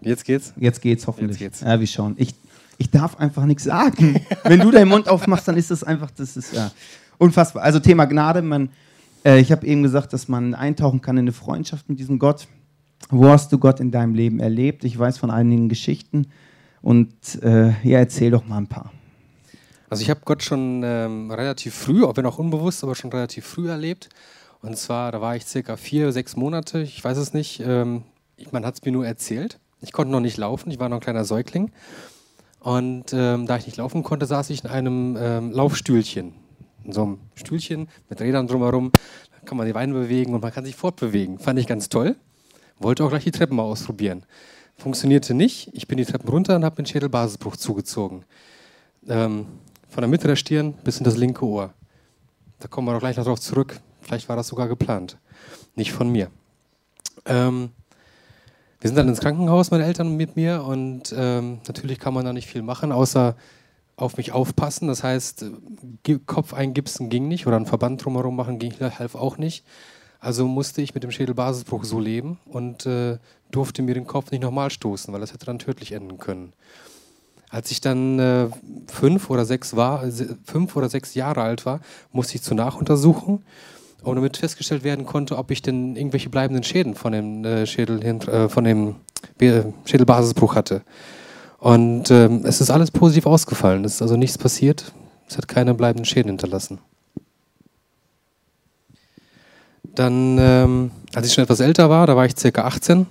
Jetzt 0.00 0.24
geht's? 0.24 0.52
Jetzt 0.56 0.80
geht's 0.80 1.06
hoffentlich. 1.06 1.40
Jetzt 1.40 1.60
geht's. 1.60 1.68
Ja, 1.68 1.80
wir 1.80 1.86
schauen. 1.86 2.14
Ich, 2.18 2.34
ich 2.78 2.90
darf 2.90 3.18
einfach 3.18 3.44
nichts 3.44 3.64
sagen. 3.64 4.20
Wenn 4.44 4.60
du 4.60 4.70
deinen 4.70 4.88
Mund 4.88 5.08
aufmachst, 5.08 5.48
dann 5.48 5.56
ist 5.56 5.70
das 5.70 5.82
einfach, 5.82 6.10
das 6.10 6.36
ist 6.36 6.54
ja 6.54 6.70
unfassbar. 7.18 7.62
Also 7.62 7.80
Thema 7.80 8.04
Gnade, 8.06 8.42
man, 8.42 8.70
äh, 9.24 9.40
ich 9.40 9.52
habe 9.52 9.66
eben 9.66 9.82
gesagt, 9.82 10.12
dass 10.12 10.28
man 10.28 10.54
eintauchen 10.54 11.00
kann 11.00 11.16
in 11.16 11.24
eine 11.24 11.32
Freundschaft 11.32 11.88
mit 11.88 11.98
diesem 11.98 12.18
Gott. 12.18 12.46
Wo 13.10 13.28
hast 13.28 13.52
du 13.52 13.58
Gott 13.58 13.80
in 13.80 13.90
deinem 13.90 14.14
Leben 14.14 14.40
erlebt? 14.40 14.84
Ich 14.84 14.98
weiß 14.98 15.18
von 15.18 15.30
einigen 15.30 15.68
Geschichten 15.68 16.26
und 16.82 17.12
äh, 17.42 17.68
ja, 17.82 17.98
erzähl 17.98 18.30
doch 18.30 18.46
mal 18.46 18.58
ein 18.58 18.66
paar. 18.66 18.92
Also 19.90 20.02
ich 20.02 20.10
habe 20.10 20.20
Gott 20.24 20.42
schon 20.42 20.82
ähm, 20.84 21.30
relativ 21.30 21.74
früh, 21.74 22.04
auch 22.04 22.16
wenn 22.16 22.26
auch 22.26 22.38
unbewusst, 22.38 22.84
aber 22.84 22.94
schon 22.94 23.10
relativ 23.10 23.46
früh 23.46 23.68
erlebt. 23.68 24.10
Und 24.60 24.76
zwar, 24.76 25.12
da 25.12 25.20
war 25.20 25.36
ich 25.36 25.46
circa 25.46 25.76
vier, 25.76 26.12
sechs 26.12 26.36
Monate, 26.36 26.82
ich 26.82 27.02
weiß 27.02 27.16
es 27.16 27.32
nicht. 27.32 27.62
Ähm, 27.64 28.02
man 28.52 28.64
hat 28.64 28.74
es 28.74 28.84
mir 28.84 28.92
nur 28.92 29.06
erzählt. 29.06 29.58
Ich 29.80 29.92
konnte 29.92 30.12
noch 30.12 30.20
nicht 30.20 30.36
laufen, 30.36 30.70
ich 30.70 30.78
war 30.78 30.88
noch 30.88 30.96
ein 30.98 31.02
kleiner 31.02 31.24
Säugling. 31.24 31.70
Und 32.60 33.12
ähm, 33.12 33.46
da 33.46 33.56
ich 33.56 33.66
nicht 33.66 33.76
laufen 33.76 34.02
konnte, 34.02 34.26
saß 34.26 34.50
ich 34.50 34.64
in 34.64 34.70
einem 34.70 35.16
ähm, 35.18 35.52
Laufstühlchen. 35.52 36.34
In 36.84 36.92
so 36.92 37.02
einem 37.02 37.18
Stühlchen 37.34 37.88
mit 38.08 38.20
Rädern 38.20 38.46
drumherum. 38.46 38.90
Da 39.30 39.46
kann 39.46 39.56
man 39.56 39.66
die 39.66 39.72
Beine 39.72 39.92
bewegen 39.92 40.34
und 40.34 40.42
man 40.42 40.52
kann 40.52 40.64
sich 40.64 40.74
fortbewegen. 40.74 41.38
Fand 41.38 41.58
ich 41.58 41.66
ganz 41.66 41.88
toll. 41.88 42.16
Wollte 42.78 43.04
auch 43.04 43.10
gleich 43.10 43.24
die 43.24 43.30
Treppen 43.30 43.56
mal 43.56 43.62
ausprobieren. 43.62 44.24
Funktionierte 44.76 45.34
nicht. 45.34 45.70
Ich 45.72 45.88
bin 45.88 45.98
die 45.98 46.04
Treppen 46.04 46.28
runter 46.28 46.56
und 46.56 46.64
habe 46.64 46.76
den 46.76 46.86
Schädelbasisbruch 46.86 47.56
zugezogen. 47.56 48.24
Ähm, 49.08 49.46
von 49.88 50.02
der 50.02 50.08
Mitte 50.08 50.28
der 50.28 50.36
Stirn 50.36 50.74
bis 50.84 50.98
in 50.98 51.04
das 51.04 51.16
linke 51.16 51.44
Ohr. 51.44 51.72
Da 52.60 52.68
kommen 52.68 52.86
wir 52.86 52.92
doch 52.92 53.00
gleich 53.00 53.16
noch 53.16 53.24
drauf 53.24 53.40
zurück. 53.40 53.80
Vielleicht 54.00 54.28
war 54.28 54.36
das 54.36 54.48
sogar 54.48 54.68
geplant. 54.68 55.18
Nicht 55.74 55.92
von 55.92 56.10
mir. 56.10 56.30
Ähm, 57.24 57.70
wir 58.80 58.88
sind 58.88 58.96
dann 58.96 59.08
ins 59.08 59.20
Krankenhaus, 59.20 59.70
meine 59.70 59.84
Eltern 59.84 60.16
mit 60.16 60.36
mir, 60.36 60.64
und 60.64 61.14
ähm, 61.16 61.58
natürlich 61.66 61.98
kann 61.98 62.14
man 62.14 62.24
da 62.24 62.32
nicht 62.32 62.46
viel 62.46 62.62
machen, 62.62 62.92
außer 62.92 63.36
auf 63.96 64.16
mich 64.16 64.30
aufpassen. 64.32 64.86
Das 64.86 65.02
heißt, 65.02 65.44
Gi- 66.04 66.20
Kopf 66.24 66.54
eingipsen 66.54 67.10
ging 67.10 67.26
nicht 67.26 67.46
oder 67.46 67.56
einen 67.56 67.66
Verband 67.66 68.04
drumherum 68.04 68.36
machen 68.36 68.60
ging, 68.60 68.72
half 68.80 69.16
auch 69.16 69.38
nicht. 69.38 69.64
Also 70.20 70.46
musste 70.46 70.82
ich 70.82 70.94
mit 70.94 71.02
dem 71.02 71.10
Schädelbasisbruch 71.10 71.84
so 71.84 71.98
leben 71.98 72.38
und 72.44 72.86
äh, 72.86 73.18
durfte 73.50 73.82
mir 73.82 73.94
den 73.94 74.06
Kopf 74.06 74.30
nicht 74.30 74.42
nochmal 74.42 74.70
stoßen, 74.70 75.12
weil 75.12 75.20
das 75.20 75.32
hätte 75.32 75.46
dann 75.46 75.58
tödlich 75.58 75.92
enden 75.92 76.18
können. 76.18 76.52
Als 77.50 77.70
ich 77.70 77.80
dann 77.80 78.18
äh, 78.18 78.48
fünf 78.88 79.30
oder 79.30 79.44
sechs 79.44 79.74
war, 79.74 80.04
äh, 80.04 80.12
fünf 80.44 80.76
oder 80.76 80.88
sechs 80.88 81.14
Jahre 81.14 81.42
alt 81.42 81.66
war, 81.66 81.80
musste 82.12 82.34
ich 82.34 82.42
zur 82.42 82.56
Nachuntersuchung 82.56 83.42
und 84.02 84.16
damit 84.16 84.36
festgestellt 84.36 84.84
werden 84.84 85.06
konnte, 85.06 85.36
ob 85.36 85.50
ich 85.50 85.62
denn 85.62 85.96
irgendwelche 85.96 86.30
bleibenden 86.30 86.62
Schäden 86.62 86.94
von 86.94 87.12
dem 87.12 87.44
äh, 87.44 87.66
Schädel, 87.66 88.02
äh, 88.02 88.48
von 88.48 88.64
dem 88.64 88.96
Schädelbasisbruch 89.84 90.54
hatte. 90.54 90.82
Und 91.58 92.10
ähm, 92.10 92.42
es 92.44 92.60
ist 92.60 92.70
alles 92.70 92.90
positiv 92.90 93.26
ausgefallen. 93.26 93.84
Es 93.84 93.96
ist 93.96 94.02
also 94.02 94.16
nichts 94.16 94.38
passiert. 94.38 94.92
Es 95.28 95.36
hat 95.36 95.48
keine 95.48 95.74
bleibenden 95.74 96.04
Schäden 96.04 96.30
hinterlassen. 96.30 96.78
Dann, 99.82 100.38
ähm, 100.38 100.90
als 101.12 101.26
ich 101.26 101.34
schon 101.34 101.42
etwas 101.42 101.58
älter 101.58 101.90
war, 101.90 102.06
da 102.06 102.14
war 102.14 102.24
ich 102.24 102.36
circa 102.38 102.62
18, 102.62 103.06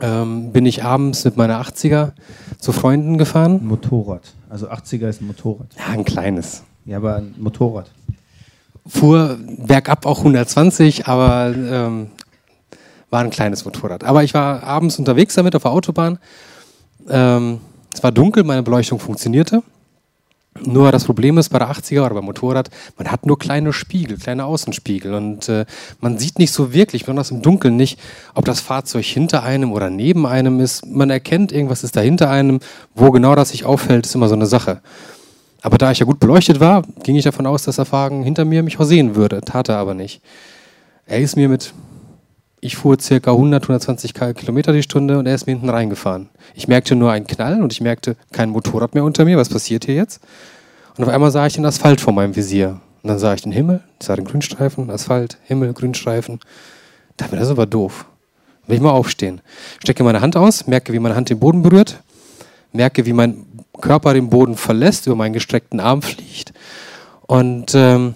ähm, 0.00 0.52
bin 0.52 0.64
ich 0.64 0.82
abends 0.82 1.24
mit 1.24 1.36
meiner 1.36 1.60
80er 1.60 2.12
zu 2.58 2.72
Freunden 2.72 3.18
gefahren. 3.18 3.60
Motorrad. 3.62 4.32
Also 4.48 4.70
80er 4.70 5.08
ist 5.08 5.20
ein 5.20 5.26
Motorrad. 5.26 5.68
Ja, 5.78 5.92
ein 5.92 6.04
kleines. 6.04 6.62
Ja, 6.86 6.96
aber 6.96 7.16
ein 7.16 7.34
Motorrad. 7.38 7.90
Fuhr 8.86 9.38
bergab 9.40 10.06
auch 10.06 10.18
120, 10.18 11.06
aber 11.06 11.54
ähm, 11.56 12.10
war 13.10 13.20
ein 13.20 13.30
kleines 13.30 13.64
Motorrad. 13.64 14.04
Aber 14.04 14.24
ich 14.24 14.34
war 14.34 14.62
abends 14.62 14.98
unterwegs 14.98 15.34
damit 15.34 15.54
auf 15.56 15.62
der 15.62 15.70
Autobahn. 15.70 16.18
Ähm, 17.08 17.60
es 17.92 18.02
war 18.02 18.12
dunkel, 18.12 18.44
meine 18.44 18.62
Beleuchtung 18.62 18.98
funktionierte. 18.98 19.62
Nur 20.62 20.92
das 20.92 21.04
Problem 21.04 21.36
ist 21.38 21.48
bei 21.48 21.58
der 21.58 21.70
80er 21.70 22.06
oder 22.06 22.14
beim 22.14 22.26
Motorrad, 22.26 22.70
man 22.96 23.10
hat 23.10 23.26
nur 23.26 23.38
kleine 23.38 23.72
Spiegel, 23.72 24.18
kleine 24.18 24.44
Außenspiegel 24.44 25.12
und 25.12 25.48
äh, 25.48 25.64
man 26.00 26.16
sieht 26.16 26.38
nicht 26.38 26.52
so 26.52 26.72
wirklich, 26.72 27.02
besonders 27.02 27.32
im 27.32 27.42
Dunkeln 27.42 27.76
nicht, 27.76 27.98
ob 28.34 28.44
das 28.44 28.60
Fahrzeug 28.60 29.04
hinter 29.04 29.42
einem 29.42 29.72
oder 29.72 29.90
neben 29.90 30.26
einem 30.26 30.60
ist. 30.60 30.86
Man 30.86 31.10
erkennt, 31.10 31.50
irgendwas 31.50 31.82
ist 31.82 31.96
da 31.96 32.00
hinter 32.00 32.30
einem. 32.30 32.60
Wo 32.94 33.10
genau 33.10 33.34
das 33.34 33.48
sich 33.48 33.64
auffällt, 33.64 34.06
ist 34.06 34.14
immer 34.14 34.28
so 34.28 34.34
eine 34.34 34.46
Sache. 34.46 34.80
Aber 35.64 35.78
da 35.78 35.90
ich 35.90 35.98
ja 35.98 36.04
gut 36.04 36.20
beleuchtet 36.20 36.60
war, 36.60 36.82
ging 37.04 37.16
ich 37.16 37.24
davon 37.24 37.46
aus, 37.46 37.62
dass 37.62 37.76
der 37.76 37.90
Wagen 37.90 38.22
hinter 38.22 38.44
mir 38.44 38.62
mich 38.62 38.78
auch 38.78 38.84
sehen 38.84 39.16
würde. 39.16 39.40
Tat 39.40 39.70
er 39.70 39.78
aber 39.78 39.94
nicht. 39.94 40.20
Er 41.06 41.20
ist 41.20 41.36
mir 41.36 41.48
mit 41.48 41.72
ich 42.60 42.76
fuhr 42.76 42.98
circa 43.00 43.30
100, 43.30 43.62
120 43.62 44.12
Kilometer 44.14 44.74
die 44.74 44.82
Stunde 44.82 45.18
und 45.18 45.26
er 45.26 45.34
ist 45.34 45.46
mir 45.46 45.52
hinten 45.52 45.70
reingefahren. 45.70 46.28
Ich 46.54 46.68
merkte 46.68 46.94
nur 46.96 47.12
einen 47.12 47.26
Knall 47.26 47.62
und 47.62 47.72
ich 47.72 47.80
merkte 47.80 48.16
kein 48.30 48.50
Motorrad 48.50 48.94
mehr 48.94 49.04
unter 49.04 49.24
mir. 49.24 49.38
Was 49.38 49.48
passiert 49.48 49.86
hier 49.86 49.94
jetzt? 49.94 50.20
Und 50.98 51.04
auf 51.04 51.10
einmal 51.10 51.30
sah 51.30 51.46
ich 51.46 51.54
den 51.54 51.64
Asphalt 51.64 52.00
vor 52.00 52.12
meinem 52.12 52.36
Visier. 52.36 52.80
Und 53.02 53.08
dann 53.08 53.18
sah 53.18 53.32
ich 53.32 53.42
den 53.42 53.52
Himmel, 53.52 53.80
sah 54.02 54.16
den 54.16 54.26
Grünstreifen, 54.26 54.90
Asphalt, 54.90 55.38
Himmel, 55.44 55.72
Grünstreifen. 55.72 56.40
Da 57.16 57.26
mir, 57.30 57.38
das 57.38 57.48
aber 57.48 57.64
doof. 57.64 58.04
Will 58.66 58.76
ich 58.76 58.82
mal 58.82 58.90
aufstehen. 58.90 59.40
Stecke 59.78 60.04
meine 60.04 60.20
Hand 60.20 60.36
aus, 60.36 60.66
merke, 60.66 60.92
wie 60.92 60.98
meine 60.98 61.16
Hand 61.16 61.30
den 61.30 61.38
Boden 61.38 61.62
berührt, 61.62 62.02
merke, 62.74 63.06
wie 63.06 63.12
mein 63.12 63.46
Körper 63.80 64.14
den 64.14 64.30
Boden 64.30 64.56
verlässt, 64.56 65.06
über 65.06 65.16
meinen 65.16 65.32
gestreckten 65.32 65.80
Arm 65.80 66.02
fliegt. 66.02 66.52
Und 67.26 67.74
ähm, 67.74 68.14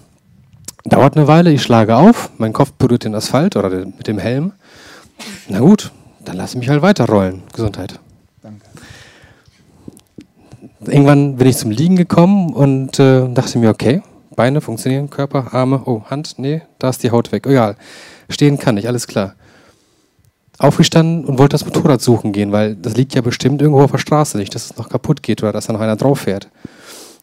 Dauert 0.85 1.17
eine 1.17 1.27
Weile, 1.27 1.51
ich 1.51 1.61
schlage 1.61 1.95
auf, 1.95 2.31
mein 2.37 2.53
Kopf 2.53 2.71
berührt 2.73 3.03
den 3.03 3.13
Asphalt 3.13 3.55
oder 3.57 3.69
den, 3.69 3.93
mit 3.97 4.07
dem 4.07 4.17
Helm. 4.17 4.53
Na 5.49 5.59
gut, 5.59 5.91
dann 6.23 6.37
lasse 6.37 6.55
ich 6.55 6.59
mich 6.59 6.69
halt 6.69 6.81
weiterrollen. 6.81 7.43
Gesundheit. 7.53 7.99
Danke. 8.41 8.65
Irgendwann 10.85 11.35
bin 11.35 11.47
ich 11.47 11.57
zum 11.57 11.71
Liegen 11.71 11.97
gekommen 11.97 12.53
und 12.53 12.97
äh, 12.97 13.27
dachte 13.33 13.59
mir, 13.59 13.69
okay, 13.69 14.01
Beine 14.35 14.61
funktionieren, 14.61 15.09
Körper, 15.09 15.53
Arme, 15.53 15.81
oh, 15.85 16.03
Hand, 16.09 16.35
nee, 16.37 16.61
da 16.79 16.89
ist 16.89 17.03
die 17.03 17.11
Haut 17.11 17.33
weg. 17.33 17.45
Egal, 17.45 17.75
stehen 18.29 18.57
kann 18.57 18.77
ich, 18.77 18.87
alles 18.87 19.05
klar. 19.05 19.35
Aufgestanden 20.59 21.25
und 21.25 21.39
wollte 21.39 21.53
das 21.53 21.65
Motorrad 21.65 22.01
suchen 22.01 22.33
gehen, 22.33 22.51
weil 22.51 22.75
das 22.75 22.95
liegt 22.95 23.15
ja 23.15 23.21
bestimmt 23.21 23.61
irgendwo 23.61 23.81
auf 23.81 23.91
der 23.91 23.97
Straße 23.97 24.37
nicht, 24.37 24.53
dass 24.53 24.65
es 24.65 24.77
noch 24.77 24.89
kaputt 24.89 25.23
geht 25.23 25.41
oder 25.41 25.53
dass 25.53 25.67
da 25.67 25.73
noch 25.73 25.79
einer 25.79 25.95
drauf 25.95 26.19
fährt. 26.19 26.49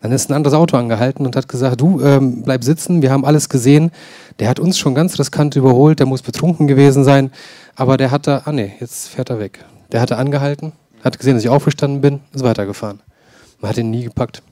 Dann 0.00 0.12
ist 0.12 0.31
ein 0.31 0.35
anderes 0.35 0.55
Auto 0.55 0.76
angehalten 0.76 1.26
und 1.26 1.37
hat 1.37 1.49
gesagt, 1.49 1.81
du 1.81 2.00
ähm, 2.00 2.43
bleib 2.43 2.64
sitzen, 2.64 3.02
wir 3.02 3.11
haben 3.11 3.25
alles 3.25 3.49
gesehen. 3.49 3.90
Der 4.38 4.49
hat 4.49 4.61
uns 4.61 4.78
schon 4.78 4.95
ganz 4.95 5.19
riskant 5.19 5.57
überholt, 5.57 5.99
der 5.99 6.07
muss 6.07 6.23
betrunken 6.23 6.66
gewesen 6.66 7.05
sein. 7.05 7.31
Aber 7.75 7.97
der 7.97 8.11
hat 8.11 8.26
da, 8.26 8.43
ah 8.45 8.52
nee, 8.52 8.73
jetzt 8.81 9.09
fährt 9.09 9.31
er 9.31 9.38
weg. 9.38 9.64
Der 9.93 10.00
hatte 10.00 10.16
angehalten, 10.16 10.73
hat 11.02 11.19
gesehen, 11.19 11.35
dass 11.35 11.45
ich 11.45 11.50
aufgestanden 11.50 12.00
bin, 12.00 12.21
ist 12.33 12.45
weitergefahren. 12.45 13.00
Man 13.61 13.71
hat 13.71 13.78
ihn 13.78 13.90
nie 13.90 14.05
gepackt. 14.05 14.43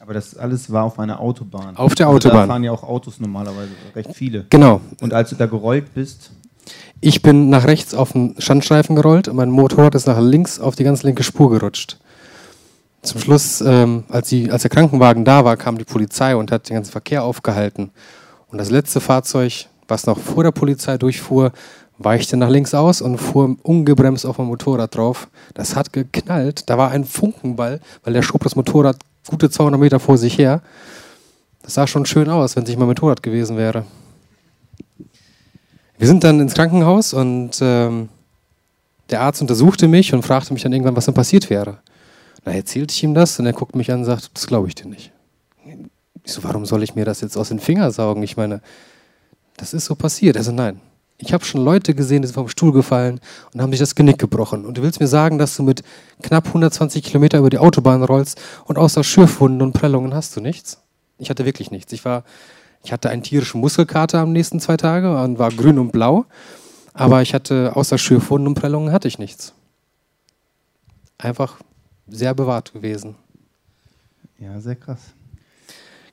Aber 0.00 0.12
das 0.12 0.36
alles 0.36 0.70
war 0.70 0.84
auf 0.84 0.98
einer 0.98 1.18
Autobahn. 1.18 1.76
Auf 1.76 1.94
der 1.94 2.08
Autobahn. 2.08 2.36
Also 2.36 2.46
da 2.46 2.52
fahren 2.52 2.64
ja 2.64 2.72
auch 2.72 2.82
Autos 2.82 3.20
normalerweise, 3.20 3.70
recht 3.94 4.10
viele. 4.14 4.44
Genau. 4.50 4.80
Und 5.00 5.14
als 5.14 5.30
du 5.30 5.36
da 5.36 5.46
gerollt 5.46 5.94
bist? 5.94 6.30
Ich 7.00 7.22
bin 7.22 7.50
nach 7.50 7.66
rechts 7.66 7.94
auf 7.94 8.12
den 8.12 8.34
Schandstreifen 8.38 8.96
gerollt 8.96 9.28
und 9.28 9.36
mein 9.36 9.50
Motorrad 9.50 9.94
ist 9.94 10.06
nach 10.06 10.20
links 10.20 10.58
auf 10.58 10.76
die 10.76 10.84
ganz 10.84 11.02
linke 11.02 11.22
Spur 11.22 11.50
gerutscht. 11.50 11.98
Zum 13.02 13.20
Schluss, 13.20 13.60
ähm, 13.60 14.04
als, 14.08 14.28
die, 14.30 14.50
als 14.50 14.62
der 14.62 14.70
Krankenwagen 14.70 15.24
da 15.26 15.44
war, 15.44 15.58
kam 15.58 15.76
die 15.76 15.84
Polizei 15.84 16.34
und 16.34 16.50
hat 16.50 16.70
den 16.70 16.74
ganzen 16.74 16.92
Verkehr 16.92 17.22
aufgehalten. 17.22 17.90
Und 18.48 18.58
das 18.58 18.70
letzte 18.70 19.00
Fahrzeug, 19.00 19.66
was 19.88 20.06
noch 20.06 20.18
vor 20.18 20.42
der 20.42 20.52
Polizei 20.52 20.96
durchfuhr, 20.96 21.52
weichte 21.98 22.36
nach 22.36 22.48
links 22.48 22.72
aus 22.74 23.02
und 23.02 23.18
fuhr 23.18 23.56
ungebremst 23.62 24.24
auf 24.24 24.38
mein 24.38 24.46
Motorrad 24.46 24.96
drauf. 24.96 25.28
Das 25.52 25.76
hat 25.76 25.92
geknallt. 25.92 26.68
Da 26.70 26.78
war 26.78 26.90
ein 26.90 27.04
Funkenball, 27.04 27.80
weil 28.02 28.14
der 28.14 28.22
schob 28.22 28.42
das 28.42 28.56
Motorrad 28.56 28.96
gute 29.28 29.50
200 29.50 29.80
Meter 29.80 30.00
vor 30.00 30.16
sich 30.18 30.38
her. 30.38 30.62
Das 31.62 31.74
sah 31.74 31.86
schon 31.86 32.06
schön 32.06 32.28
aus, 32.28 32.56
wenn 32.56 32.64
es 32.64 32.68
nicht 32.68 32.78
mein 32.78 32.88
Motorrad 32.88 33.22
gewesen 33.22 33.56
wäre. 33.56 33.84
Wir 35.96 36.06
sind 36.06 36.24
dann 36.24 36.40
ins 36.40 36.54
Krankenhaus 36.54 37.14
und 37.14 37.58
ähm, 37.60 38.08
der 39.10 39.20
Arzt 39.20 39.40
untersuchte 39.40 39.86
mich 39.86 40.12
und 40.12 40.22
fragte 40.22 40.52
mich 40.52 40.62
dann 40.62 40.72
irgendwann, 40.72 40.96
was 40.96 41.04
denn 41.04 41.14
passiert 41.14 41.50
wäre. 41.50 41.78
Da 42.44 42.50
erzählte 42.50 42.92
ich 42.92 43.02
ihm 43.02 43.14
das 43.14 43.38
und 43.38 43.46
er 43.46 43.52
guckt 43.52 43.76
mich 43.76 43.90
an 43.90 44.00
und 44.00 44.04
sagt, 44.04 44.30
das 44.34 44.46
glaube 44.46 44.68
ich 44.68 44.74
dir 44.74 44.88
nicht. 44.88 45.12
Ich 46.24 46.32
so, 46.32 46.42
warum 46.42 46.66
soll 46.66 46.82
ich 46.82 46.94
mir 46.94 47.04
das 47.04 47.20
jetzt 47.20 47.36
aus 47.36 47.48
den 47.48 47.60
Fingern 47.60 47.90
saugen? 47.90 48.22
Ich 48.22 48.36
meine, 48.36 48.60
das 49.56 49.74
ist 49.74 49.84
so 49.84 49.94
passiert. 49.94 50.36
Also 50.36 50.52
nein, 50.52 50.80
ich 51.18 51.32
habe 51.32 51.44
schon 51.44 51.64
Leute 51.64 51.94
gesehen, 51.94 52.22
die 52.22 52.28
sind 52.28 52.34
vom 52.34 52.48
Stuhl 52.48 52.72
gefallen 52.72 53.20
und 53.52 53.62
haben 53.62 53.70
sich 53.70 53.80
das 53.80 53.94
Genick 53.94 54.18
gebrochen. 54.18 54.64
Und 54.64 54.76
du 54.78 54.82
willst 54.82 55.00
mir 55.00 55.06
sagen, 55.06 55.38
dass 55.38 55.56
du 55.56 55.62
mit 55.62 55.82
knapp 56.22 56.46
120 56.46 57.04
Kilometer 57.04 57.38
über 57.38 57.50
die 57.50 57.58
Autobahn 57.58 58.02
rollst 58.02 58.40
und 58.64 58.78
außer 58.78 59.04
Schürfwunden 59.04 59.62
und 59.62 59.72
Prellungen 59.72 60.14
hast 60.14 60.36
du 60.36 60.40
nichts? 60.40 60.82
Ich 61.18 61.30
hatte 61.30 61.44
wirklich 61.44 61.70
nichts. 61.70 61.92
Ich 61.92 62.04
war, 62.04 62.24
ich 62.84 62.92
hatte 62.92 63.08
einen 63.08 63.22
tierischen 63.22 63.60
Muskelkater 63.60 64.20
am 64.20 64.32
nächsten 64.32 64.60
zwei 64.60 64.76
Tage 64.76 65.16
und 65.18 65.38
war 65.38 65.50
grün 65.50 65.78
und 65.78 65.90
blau, 65.90 66.26
aber 66.92 67.22
ich 67.22 67.34
hatte 67.34 67.74
außer 67.74 67.96
Schürfwunden 67.96 68.46
und 68.48 68.54
Prellungen 68.54 68.92
hatte 68.92 69.08
ich 69.08 69.18
nichts. 69.18 69.54
Einfach 71.18 71.60
sehr 72.06 72.34
bewahrt 72.34 72.72
gewesen. 72.74 73.16
Ja, 74.38 74.60
sehr 74.60 74.76
krass. 74.76 75.00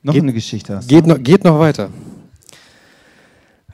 Noch 0.02 0.14
geht, 0.14 0.22
eine 0.22 0.32
Geschichte 0.32 0.76
hast 0.76 0.90
du. 0.90 0.94
Geht 0.94 1.06
noch, 1.06 1.22
geht 1.22 1.44
noch 1.44 1.58
weiter. 1.58 1.90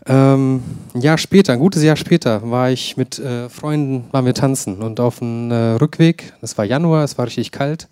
Ähm, 0.06 0.62
ein 0.94 1.00
Jahr 1.00 1.18
später, 1.18 1.52
ein 1.52 1.58
gutes 1.60 1.82
Jahr 1.82 1.96
später, 1.96 2.50
war 2.50 2.70
ich 2.70 2.96
mit 2.96 3.18
äh, 3.18 3.48
Freunden, 3.48 4.08
waren 4.10 4.24
wir 4.24 4.34
tanzen 4.34 4.82
und 4.82 4.98
auf 4.98 5.20
dem 5.20 5.50
äh, 5.50 5.72
Rückweg, 5.74 6.32
es 6.40 6.58
war 6.58 6.64
Januar, 6.64 7.04
es 7.04 7.16
war 7.16 7.26
richtig 7.26 7.52
kalt, 7.52 7.88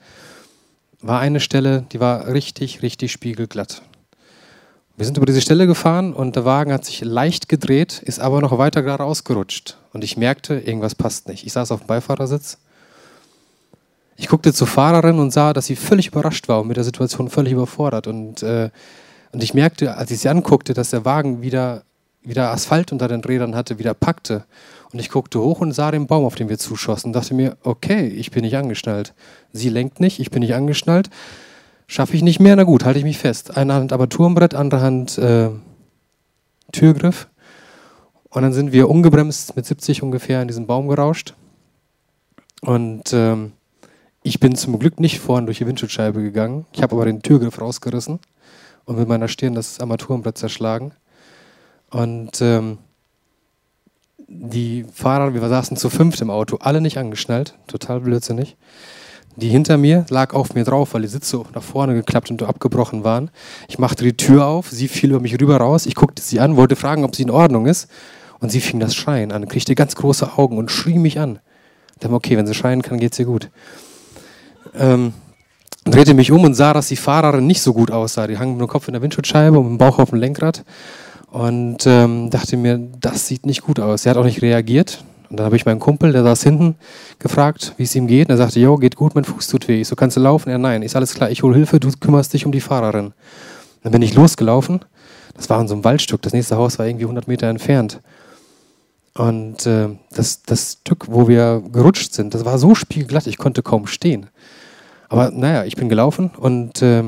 war 1.00 1.20
eine 1.20 1.40
Stelle, 1.40 1.84
die 1.92 2.00
war 2.00 2.26
richtig, 2.26 2.82
richtig 2.82 3.12
spiegelglatt. 3.12 3.82
Wir 4.96 5.04
sind 5.04 5.16
über 5.16 5.26
diese 5.26 5.40
Stelle 5.40 5.66
gefahren 5.66 6.14
und 6.14 6.36
der 6.36 6.44
Wagen 6.44 6.72
hat 6.72 6.84
sich 6.84 7.02
leicht 7.02 7.48
gedreht, 7.48 8.00
ist 8.04 8.18
aber 8.18 8.40
noch 8.40 8.56
weiter 8.56 8.82
geradeaus 8.82 9.24
gerutscht. 9.24 9.76
Und 9.92 10.04
ich 10.04 10.16
merkte, 10.16 10.58
irgendwas 10.58 10.94
passt 10.94 11.28
nicht. 11.28 11.44
Ich 11.44 11.52
saß 11.52 11.70
auf 11.70 11.80
dem 11.80 11.86
Beifahrersitz 11.86 12.58
ich 14.16 14.28
guckte 14.28 14.52
zur 14.52 14.66
Fahrerin 14.66 15.18
und 15.18 15.30
sah, 15.30 15.52
dass 15.52 15.66
sie 15.66 15.76
völlig 15.76 16.08
überrascht 16.08 16.48
war 16.48 16.60
und 16.60 16.68
mit 16.68 16.76
der 16.76 16.84
Situation 16.84 17.28
völlig 17.28 17.52
überfordert. 17.52 18.06
Und, 18.06 18.42
äh, 18.42 18.70
und 19.32 19.42
ich 19.42 19.54
merkte, 19.54 19.96
als 19.96 20.10
ich 20.10 20.20
sie 20.20 20.28
anguckte, 20.28 20.72
dass 20.72 20.90
der 20.90 21.04
Wagen 21.04 21.42
wieder, 21.42 21.82
wieder 22.22 22.50
Asphalt 22.50 22.92
unter 22.92 23.08
den 23.08 23.22
Rädern 23.22 23.54
hatte, 23.54 23.78
wieder 23.78 23.92
packte. 23.92 24.44
Und 24.92 25.00
ich 25.00 25.10
guckte 25.10 25.40
hoch 25.40 25.60
und 25.60 25.72
sah 25.72 25.90
den 25.90 26.06
Baum, 26.06 26.24
auf 26.24 26.34
den 26.34 26.48
wir 26.48 26.58
zuschossen. 26.58 27.08
Und 27.08 27.12
dachte 27.12 27.34
mir, 27.34 27.58
okay, 27.62 28.06
ich 28.06 28.30
bin 28.30 28.42
nicht 28.42 28.56
angeschnallt. 28.56 29.12
Sie 29.52 29.68
lenkt 29.68 30.00
nicht, 30.00 30.18
ich 30.18 30.30
bin 30.30 30.40
nicht 30.40 30.54
angeschnallt. 30.54 31.10
Schaffe 31.86 32.16
ich 32.16 32.22
nicht 32.22 32.40
mehr? 32.40 32.56
Na 32.56 32.64
gut, 32.64 32.84
halte 32.84 32.98
ich 32.98 33.04
mich 33.04 33.18
fest. 33.18 33.56
Eine 33.56 33.74
Hand 33.74 33.92
Armaturenbrett, 33.92 34.54
andere 34.54 34.80
Hand 34.80 35.18
äh, 35.18 35.50
Türgriff. 36.72 37.28
Und 38.28 38.42
dann 38.42 38.52
sind 38.52 38.72
wir 38.72 38.90
ungebremst 38.90 39.56
mit 39.56 39.66
70 39.66 40.02
ungefähr 40.02 40.42
in 40.42 40.48
diesen 40.48 40.66
Baum 40.66 40.88
gerauscht. 40.88 41.34
Und 42.60 43.12
ähm, 43.12 43.52
ich 44.22 44.40
bin 44.40 44.56
zum 44.56 44.78
Glück 44.78 44.98
nicht 44.98 45.20
vorn 45.20 45.46
durch 45.46 45.58
die 45.58 45.66
Windschutzscheibe 45.66 46.20
gegangen. 46.20 46.66
Ich 46.72 46.82
habe 46.82 46.94
aber 46.96 47.04
den 47.04 47.22
Türgriff 47.22 47.60
rausgerissen 47.60 48.18
und 48.84 48.98
mit 48.98 49.08
meiner 49.08 49.28
Stirn 49.28 49.54
das 49.54 49.78
Armaturenbrett 49.78 50.36
zerschlagen. 50.36 50.92
Und 51.90 52.40
ähm, 52.40 52.78
die 54.26 54.84
Fahrer, 54.92 55.32
wir 55.32 55.48
saßen 55.48 55.76
zu 55.76 55.88
fünft 55.90 56.20
im 56.20 56.30
Auto, 56.30 56.56
alle 56.56 56.80
nicht 56.80 56.98
angeschnallt, 56.98 57.54
total 57.68 58.00
blödsinnig. 58.00 58.56
Die 59.36 59.48
hinter 59.48 59.76
mir 59.76 60.06
lag 60.08 60.34
auf 60.34 60.54
mir 60.54 60.64
drauf, 60.64 60.94
weil 60.94 61.02
die 61.02 61.08
Sitze 61.08 61.42
nach 61.54 61.62
vorne 61.62 61.94
geklappt 61.94 62.30
und 62.30 62.42
abgebrochen 62.42 63.04
waren. 63.04 63.30
Ich 63.68 63.78
machte 63.78 64.02
die 64.02 64.16
Tür 64.16 64.46
auf, 64.46 64.70
sie 64.70 64.88
fiel 64.88 65.10
über 65.10 65.20
mich 65.20 65.38
rüber 65.40 65.58
raus. 65.58 65.86
Ich 65.86 65.94
guckte 65.94 66.22
sie 66.22 66.40
an, 66.40 66.56
wollte 66.56 66.76
fragen, 66.76 67.04
ob 67.04 67.14
sie 67.14 67.22
in 67.22 67.30
Ordnung 67.30 67.66
ist. 67.66 67.88
Und 68.40 68.50
sie 68.50 68.60
fing 68.60 68.80
das 68.80 68.94
Schreien 68.94 69.32
an, 69.32 69.48
kriegte 69.48 69.74
ganz 69.74 69.94
große 69.94 70.36
Augen 70.36 70.58
und 70.58 70.70
schrie 70.70 70.98
mich 70.98 71.18
an. 71.18 71.38
Ich 71.94 72.00
dachte, 72.00 72.14
okay, 72.14 72.36
wenn 72.36 72.46
sie 72.46 72.54
schreien 72.54 72.82
kann, 72.82 72.98
geht's 72.98 73.18
ihr 73.18 73.24
gut 73.24 73.50
ähm, 74.78 75.12
drehte 75.84 76.14
mich 76.14 76.32
um 76.32 76.44
und 76.44 76.54
sah, 76.54 76.72
dass 76.72 76.88
die 76.88 76.96
Fahrerin 76.96 77.46
nicht 77.46 77.62
so 77.62 77.72
gut 77.72 77.90
aussah. 77.90 78.26
Die 78.26 78.38
hang 78.38 78.52
mit 78.52 78.60
dem 78.60 78.68
Kopf 78.68 78.88
in 78.88 78.92
der 78.92 79.02
Windschutzscheibe 79.02 79.58
und 79.58 79.64
mit 79.64 79.72
dem 79.72 79.78
Bauch 79.78 79.98
auf 79.98 80.10
dem 80.10 80.18
Lenkrad. 80.18 80.64
und 81.30 81.86
ähm, 81.86 82.30
dachte 82.30 82.56
mir, 82.56 82.78
das 83.00 83.26
sieht 83.26 83.46
nicht 83.46 83.62
gut 83.62 83.80
aus. 83.80 84.06
Er 84.06 84.10
hat 84.10 84.16
auch 84.16 84.24
nicht 84.24 84.42
reagiert. 84.42 85.04
Und 85.28 85.38
dann 85.38 85.47
habe 85.47 85.56
ich 85.56 85.66
meinen 85.66 85.80
Kumpel, 85.80 86.12
der 86.12 86.23
saß 86.23 86.42
hinten, 86.42 86.76
gefragt, 87.18 87.75
wie 87.76 87.83
es 87.83 87.95
ihm 87.95 88.06
geht. 88.06 88.28
Und 88.28 88.35
er 88.35 88.38
sagte, 88.38 88.61
jo, 88.61 88.76
geht 88.76 88.97
gut, 88.97 89.14
mein 89.14 89.25
Fuß 89.25 89.49
tut 89.49 89.68
weh. 89.68 89.80
Ich 89.80 89.88
so, 89.88 89.97
kannst 89.97 90.16
du 90.16 90.21
laufen? 90.21 90.50
Er, 90.50 90.59
nein. 90.59 90.83
Ist 90.83 90.97
alles 90.97 91.14
klar, 91.14 91.30
ich 91.30 91.42
hole 91.42 91.54
Hilfe, 91.54 91.80
du 91.80 91.90
kümmerst 91.99 92.33
dich 92.33 92.47
um 92.47 92.52
die 92.52 92.61
Fahrerin. 92.61 93.12
Dann 93.83 93.92
bin 93.92 94.02
ich 94.02 94.14
losgelaufen. 94.14 94.80
Das 95.35 95.50
war 95.50 95.61
in 95.61 95.68
so 95.68 95.75
einem 95.75 95.85
Waldstück. 95.85 96.23
Das 96.23 96.33
nächste 96.33 96.56
Haus 96.56 96.78
war 96.78 96.87
irgendwie 96.87 97.04
100 97.04 97.28
Meter 97.28 97.49
entfernt. 97.49 98.00
Und 99.14 99.66
äh, 99.66 99.88
das, 100.11 100.42
das 100.42 100.78
Stück, 100.80 101.06
wo 101.09 101.26
wir 101.26 101.62
gerutscht 101.73 102.12
sind, 102.12 102.35
das 102.35 102.45
war 102.45 102.59
so 102.59 102.75
spiegelglatt, 102.75 103.26
ich 103.26 103.38
konnte 103.38 103.62
kaum 103.62 103.87
stehen. 103.87 104.26
Aber 105.09 105.30
naja, 105.30 105.64
ich 105.64 105.76
bin 105.76 105.88
gelaufen 105.88 106.30
und 106.37 106.83
äh, 106.83 107.02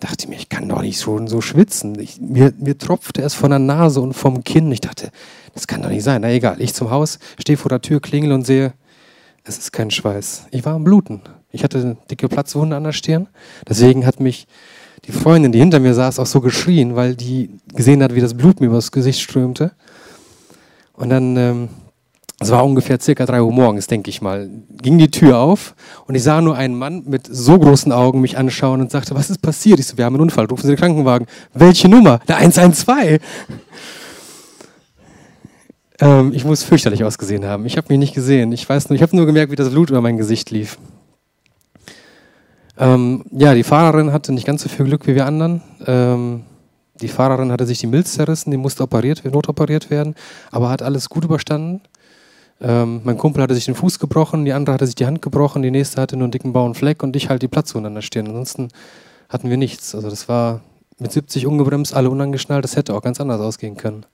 dachte 0.00 0.28
mir, 0.28 0.36
ich 0.36 0.48
kann 0.48 0.68
doch 0.68 0.82
nicht 0.82 0.98
so, 0.98 1.26
so 1.26 1.40
schwitzen. 1.40 1.98
Ich, 2.00 2.20
mir, 2.20 2.52
mir 2.58 2.76
tropfte 2.76 3.22
es 3.22 3.34
von 3.34 3.50
der 3.50 3.58
Nase 3.58 4.00
und 4.00 4.14
vom 4.14 4.42
Kinn. 4.44 4.72
Ich 4.72 4.80
dachte, 4.80 5.10
das 5.54 5.66
kann 5.66 5.82
doch 5.82 5.90
nicht 5.90 6.02
sein. 6.02 6.22
Na 6.22 6.30
egal, 6.30 6.60
ich 6.60 6.74
zum 6.74 6.90
Haus, 6.90 7.18
stehe 7.38 7.56
vor 7.56 7.68
der 7.68 7.82
Tür, 7.82 8.00
klingel 8.00 8.32
und 8.32 8.44
sehe, 8.44 8.72
es 9.44 9.58
ist 9.58 9.72
kein 9.72 9.90
Schweiß. 9.90 10.46
Ich 10.50 10.64
war 10.64 10.74
am 10.74 10.84
Bluten. 10.84 11.20
Ich 11.52 11.64
hatte 11.64 11.78
eine 11.78 11.96
dicke 12.10 12.28
Platzwunde 12.28 12.76
an 12.76 12.84
der 12.84 12.92
Stirn. 12.92 13.28
Deswegen 13.68 14.06
hat 14.06 14.20
mich 14.20 14.46
die 15.04 15.12
Freundin, 15.12 15.52
die 15.52 15.58
hinter 15.58 15.80
mir 15.80 15.94
saß, 15.94 16.18
auch 16.18 16.26
so 16.26 16.40
geschrien, 16.40 16.94
weil 16.94 17.16
die 17.16 17.50
gesehen 17.74 18.02
hat, 18.02 18.14
wie 18.14 18.20
das 18.20 18.34
Blut 18.34 18.60
mir 18.60 18.66
übers 18.66 18.92
Gesicht 18.92 19.20
strömte. 19.20 19.72
Und 20.92 21.08
dann 21.08 21.36
ähm, 21.36 21.68
es 22.42 22.50
war 22.50 22.64
ungefähr 22.64 22.98
circa 22.98 23.26
drei 23.26 23.42
Uhr 23.42 23.52
morgens, 23.52 23.86
denke 23.86 24.08
ich 24.08 24.22
mal, 24.22 24.48
ging 24.80 24.96
die 24.96 25.10
Tür 25.10 25.38
auf 25.38 25.74
und 26.06 26.14
ich 26.14 26.22
sah 26.22 26.40
nur 26.40 26.56
einen 26.56 26.74
Mann 26.74 27.04
mit 27.06 27.28
so 27.30 27.58
großen 27.58 27.92
Augen 27.92 28.22
mich 28.22 28.38
anschauen 28.38 28.80
und 28.80 28.90
sagte, 28.90 29.14
was 29.14 29.28
ist 29.28 29.42
passiert? 29.42 29.78
Ich 29.78 29.86
so, 29.86 29.98
wir 29.98 30.06
haben 30.06 30.14
einen 30.14 30.22
Unfall, 30.22 30.46
rufen 30.46 30.62
Sie 30.62 30.68
den 30.68 30.78
Krankenwagen. 30.78 31.26
Welche 31.52 31.86
Nummer? 31.88 32.18
Der 32.28 32.38
112. 32.38 33.20
Ähm, 36.00 36.32
ich 36.34 36.46
muss 36.46 36.62
fürchterlich 36.62 37.04
ausgesehen 37.04 37.44
haben. 37.44 37.66
Ich 37.66 37.76
habe 37.76 37.88
mich 37.90 37.98
nicht 37.98 38.14
gesehen. 38.14 38.52
Ich 38.52 38.66
weiß 38.66 38.88
nur, 38.88 38.96
ich 38.96 39.02
habe 39.02 39.14
nur 39.14 39.26
gemerkt, 39.26 39.52
wie 39.52 39.56
das 39.56 39.68
Blut 39.68 39.90
über 39.90 40.00
mein 40.00 40.16
Gesicht 40.16 40.50
lief. 40.50 40.78
Ähm, 42.78 43.22
ja, 43.32 43.52
die 43.52 43.64
Fahrerin 43.64 44.14
hatte 44.14 44.32
nicht 44.32 44.46
ganz 44.46 44.62
so 44.62 44.70
viel 44.70 44.86
Glück 44.86 45.06
wie 45.06 45.14
wir 45.14 45.26
anderen. 45.26 45.60
Ähm, 45.86 46.44
die 47.02 47.08
Fahrerin 47.08 47.52
hatte 47.52 47.66
sich 47.66 47.80
die 47.80 47.86
Milz 47.86 48.14
zerrissen, 48.14 48.50
die 48.50 48.56
musste 48.56 48.82
operiert, 48.82 49.22
notoperiert 49.30 49.90
werden, 49.90 50.14
aber 50.50 50.70
hat 50.70 50.80
alles 50.80 51.10
gut 51.10 51.24
überstanden. 51.24 51.82
Ähm, 52.60 53.00
mein 53.04 53.16
Kumpel 53.16 53.42
hatte 53.42 53.54
sich 53.54 53.64
den 53.64 53.74
Fuß 53.74 53.98
gebrochen, 53.98 54.44
die 54.44 54.52
andere 54.52 54.74
hatte 54.74 54.86
sich 54.86 54.94
die 54.94 55.06
Hand 55.06 55.22
gebrochen, 55.22 55.62
die 55.62 55.70
nächste 55.70 56.00
hatte 56.00 56.16
nur 56.16 56.24
einen 56.24 56.32
dicken 56.32 56.52
blauen 56.52 56.74
Fleck 56.74 57.02
und 57.02 57.16
ich 57.16 57.30
halt 57.30 57.42
die 57.42 57.48
Platzwunde 57.48 57.88
an 57.88 57.94
der 57.94 58.02
Stirn. 58.02 58.26
Ansonsten 58.26 58.68
hatten 59.28 59.48
wir 59.48 59.56
nichts. 59.56 59.94
Also 59.94 60.10
das 60.10 60.28
war 60.28 60.60
mit 60.98 61.10
70 61.10 61.46
ungebremst, 61.46 61.94
alle 61.94 62.10
unangeschnallt. 62.10 62.64
Das 62.64 62.76
hätte 62.76 62.94
auch 62.94 63.02
ganz 63.02 63.20
anders 63.20 63.40
ausgehen 63.40 63.76
können. 63.76 64.04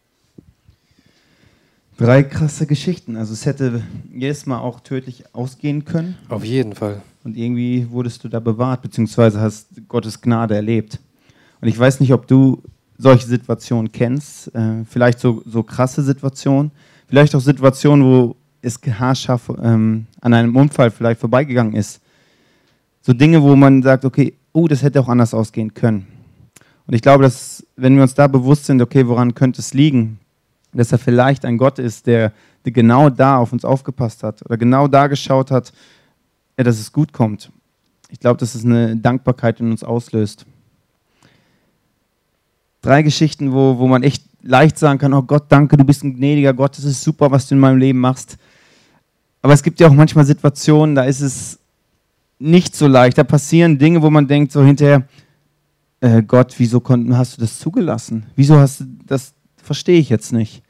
Drei 1.98 2.22
krasse 2.22 2.66
Geschichten. 2.66 3.16
Also 3.16 3.32
es 3.32 3.46
hätte 3.46 3.82
jedes 4.12 4.46
Mal 4.46 4.58
auch 4.58 4.80
tödlich 4.80 5.24
ausgehen 5.34 5.84
können. 5.84 6.16
Auf 6.28 6.44
jeden 6.44 6.74
Fall. 6.74 7.02
Und 7.24 7.36
irgendwie 7.36 7.90
wurdest 7.90 8.22
du 8.22 8.28
da 8.28 8.38
bewahrt, 8.38 8.82
beziehungsweise 8.82 9.40
hast 9.40 9.68
Gottes 9.88 10.20
Gnade 10.20 10.54
erlebt. 10.54 11.00
Und 11.60 11.68
ich 11.68 11.78
weiß 11.78 12.00
nicht, 12.00 12.12
ob 12.12 12.26
du 12.26 12.62
solche 12.98 13.26
Situationen 13.26 13.90
kennst, 13.90 14.54
äh, 14.54 14.84
vielleicht 14.84 15.18
so, 15.20 15.42
so 15.46 15.62
krasse 15.62 16.02
Situationen, 16.02 16.70
vielleicht 17.06 17.34
auch 17.34 17.40
Situationen, 17.40 18.04
wo 18.04 18.36
es 18.62 18.80
haarscharf 18.82 19.50
ähm, 19.62 20.06
an 20.20 20.34
einem 20.34 20.56
Unfall 20.56 20.90
vielleicht 20.90 21.20
vorbeigegangen 21.20 21.74
ist. 21.74 22.00
So 23.00 23.12
Dinge, 23.12 23.42
wo 23.42 23.54
man 23.54 23.82
sagt, 23.82 24.04
okay, 24.04 24.34
oh, 24.52 24.66
das 24.66 24.82
hätte 24.82 25.00
auch 25.00 25.08
anders 25.08 25.34
ausgehen 25.34 25.74
können. 25.74 26.06
Und 26.86 26.94
ich 26.94 27.02
glaube, 27.02 27.22
dass 27.22 27.66
wenn 27.76 27.94
wir 27.96 28.02
uns 28.02 28.14
da 28.14 28.26
bewusst 28.26 28.66
sind, 28.66 28.80
okay, 28.80 29.06
woran 29.06 29.34
könnte 29.34 29.60
es 29.60 29.74
liegen, 29.74 30.18
dass 30.72 30.92
er 30.92 30.98
vielleicht 30.98 31.44
ein 31.44 31.58
Gott 31.58 31.78
ist, 31.78 32.06
der, 32.06 32.32
der 32.64 32.72
genau 32.72 33.10
da 33.10 33.38
auf 33.38 33.52
uns 33.52 33.64
aufgepasst 33.64 34.22
hat 34.22 34.44
oder 34.44 34.56
genau 34.56 34.88
da 34.88 35.06
geschaut 35.06 35.50
hat, 35.50 35.72
ja, 36.58 36.64
dass 36.64 36.78
es 36.78 36.92
gut 36.92 37.12
kommt. 37.12 37.50
Ich 38.08 38.20
glaube, 38.20 38.38
dass 38.38 38.54
es 38.54 38.64
eine 38.64 38.96
Dankbarkeit 38.96 39.60
in 39.60 39.70
uns 39.70 39.82
auslöst. 39.82 40.46
Drei 42.82 43.02
Geschichten, 43.02 43.52
wo, 43.52 43.78
wo 43.78 43.88
man 43.88 44.02
echt 44.02 44.24
leicht 44.46 44.78
sagen 44.78 44.98
kann, 44.98 45.12
oh 45.12 45.22
Gott, 45.22 45.44
danke, 45.48 45.76
du 45.76 45.84
bist 45.84 46.04
ein 46.04 46.14
gnädiger 46.14 46.54
Gott, 46.54 46.76
das 46.78 46.84
ist 46.84 47.02
super, 47.02 47.30
was 47.30 47.48
du 47.48 47.54
in 47.54 47.60
meinem 47.60 47.78
Leben 47.78 47.98
machst. 47.98 48.36
Aber 49.42 49.52
es 49.52 49.62
gibt 49.62 49.78
ja 49.80 49.88
auch 49.88 49.92
manchmal 49.92 50.24
Situationen, 50.24 50.94
da 50.94 51.04
ist 51.04 51.20
es 51.20 51.58
nicht 52.38 52.74
so 52.74 52.86
leicht. 52.86 53.18
Da 53.18 53.24
passieren 53.24 53.78
Dinge, 53.78 54.02
wo 54.02 54.10
man 54.10 54.26
denkt 54.26 54.52
so 54.52 54.64
hinterher, 54.64 55.06
äh, 56.00 56.22
Gott, 56.22 56.54
wieso 56.58 56.82
hast 57.12 57.36
du 57.36 57.40
das 57.40 57.58
zugelassen? 57.58 58.26
Wieso 58.34 58.58
hast 58.58 58.80
du 58.80 58.84
das, 59.06 59.34
verstehe 59.56 59.98
ich 59.98 60.08
jetzt 60.08 60.32
nicht. 60.32 60.62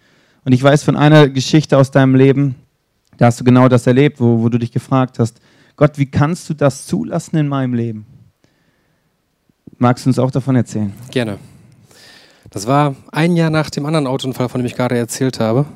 Und 0.45 0.53
ich 0.53 0.63
weiß 0.63 0.85
von 0.85 0.97
einer 0.97 1.29
Geschichte 1.29 1.77
aus 1.77 1.91
deinem 1.91 2.15
Leben, 2.15 2.55
da 3.17 3.27
hast 3.27 3.41
du 3.41 3.45
genau 3.45 3.69
das 3.69 3.87
erlebt, 3.87 4.21
wo, 4.21 4.43
wo 4.43 4.49
du 4.49 4.59
dich 4.59 4.73
gefragt 4.73 5.19
hast, 5.19 5.41
Gott, 5.77 5.99
wie 5.99 6.07
kannst 6.07 6.49
du 6.49 6.55
das 6.55 6.87
zulassen 6.87 7.37
in 7.37 7.49
meinem 7.49 7.75
Leben? 7.75 8.07
Magst 9.79 10.07
du 10.07 10.11
uns 10.11 10.19
auch 10.19 10.31
davon 10.31 10.57
erzählen? 10.57 10.93
Gerne. 11.11 11.39
Das 12.51 12.67
war 12.67 12.95
ein 13.13 13.37
Jahr 13.37 13.51
nach 13.51 13.71
dem 13.71 13.87
anderen 13.87 14.07
Autounfall, 14.07 14.49
von 14.49 14.61
dem 14.61 14.67
ich 14.67 14.77
gerade 14.77 14.97
erzählt 14.97 15.41
habe. 15.41 15.67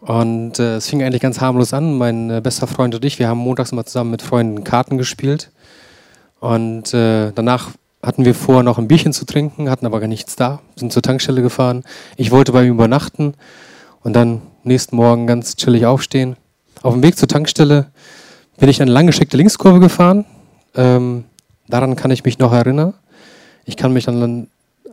Und 0.00 0.58
äh, 0.58 0.76
es 0.76 0.88
fing 0.88 1.02
eigentlich 1.02 1.22
ganz 1.22 1.40
harmlos 1.40 1.72
an. 1.72 1.96
Mein 1.96 2.30
äh, 2.30 2.40
bester 2.40 2.66
Freund 2.66 2.94
und 2.94 3.04
ich, 3.04 3.18
wir 3.18 3.28
haben 3.28 3.38
montags 3.38 3.72
mal 3.72 3.84
zusammen 3.84 4.10
mit 4.10 4.22
Freunden 4.22 4.64
Karten 4.64 4.98
gespielt. 4.98 5.50
Und 6.40 6.94
äh, 6.94 7.32
danach 7.34 7.70
hatten 8.02 8.24
wir 8.24 8.34
vor, 8.34 8.62
noch 8.62 8.78
ein 8.78 8.88
Bierchen 8.88 9.12
zu 9.12 9.24
trinken, 9.24 9.70
hatten 9.70 9.86
aber 9.86 9.98
gar 9.98 10.06
nichts 10.06 10.36
da, 10.36 10.60
sind 10.76 10.92
zur 10.92 11.02
Tankstelle 11.02 11.42
gefahren. 11.42 11.82
Ich 12.16 12.30
wollte 12.30 12.52
bei 12.52 12.64
ihm 12.64 12.74
übernachten 12.74 13.34
und 14.02 14.14
dann 14.14 14.42
nächsten 14.62 14.94
Morgen 14.94 15.26
ganz 15.26 15.56
chillig 15.56 15.84
aufstehen. 15.84 16.36
Auf 16.82 16.94
dem 16.94 17.02
Weg 17.02 17.18
zur 17.18 17.26
Tankstelle 17.26 17.86
bin 18.58 18.68
ich 18.68 18.80
eine 18.80 18.92
langgeschickte 18.92 19.36
Linkskurve 19.36 19.80
gefahren. 19.80 20.26
Ähm, 20.76 21.24
daran 21.66 21.96
kann 21.96 22.12
ich 22.12 22.24
mich 22.24 22.38
noch 22.38 22.52
erinnern. 22.52 22.94
Ich 23.64 23.76
kann 23.76 23.92
mich 23.92 24.04
dann 24.04 24.48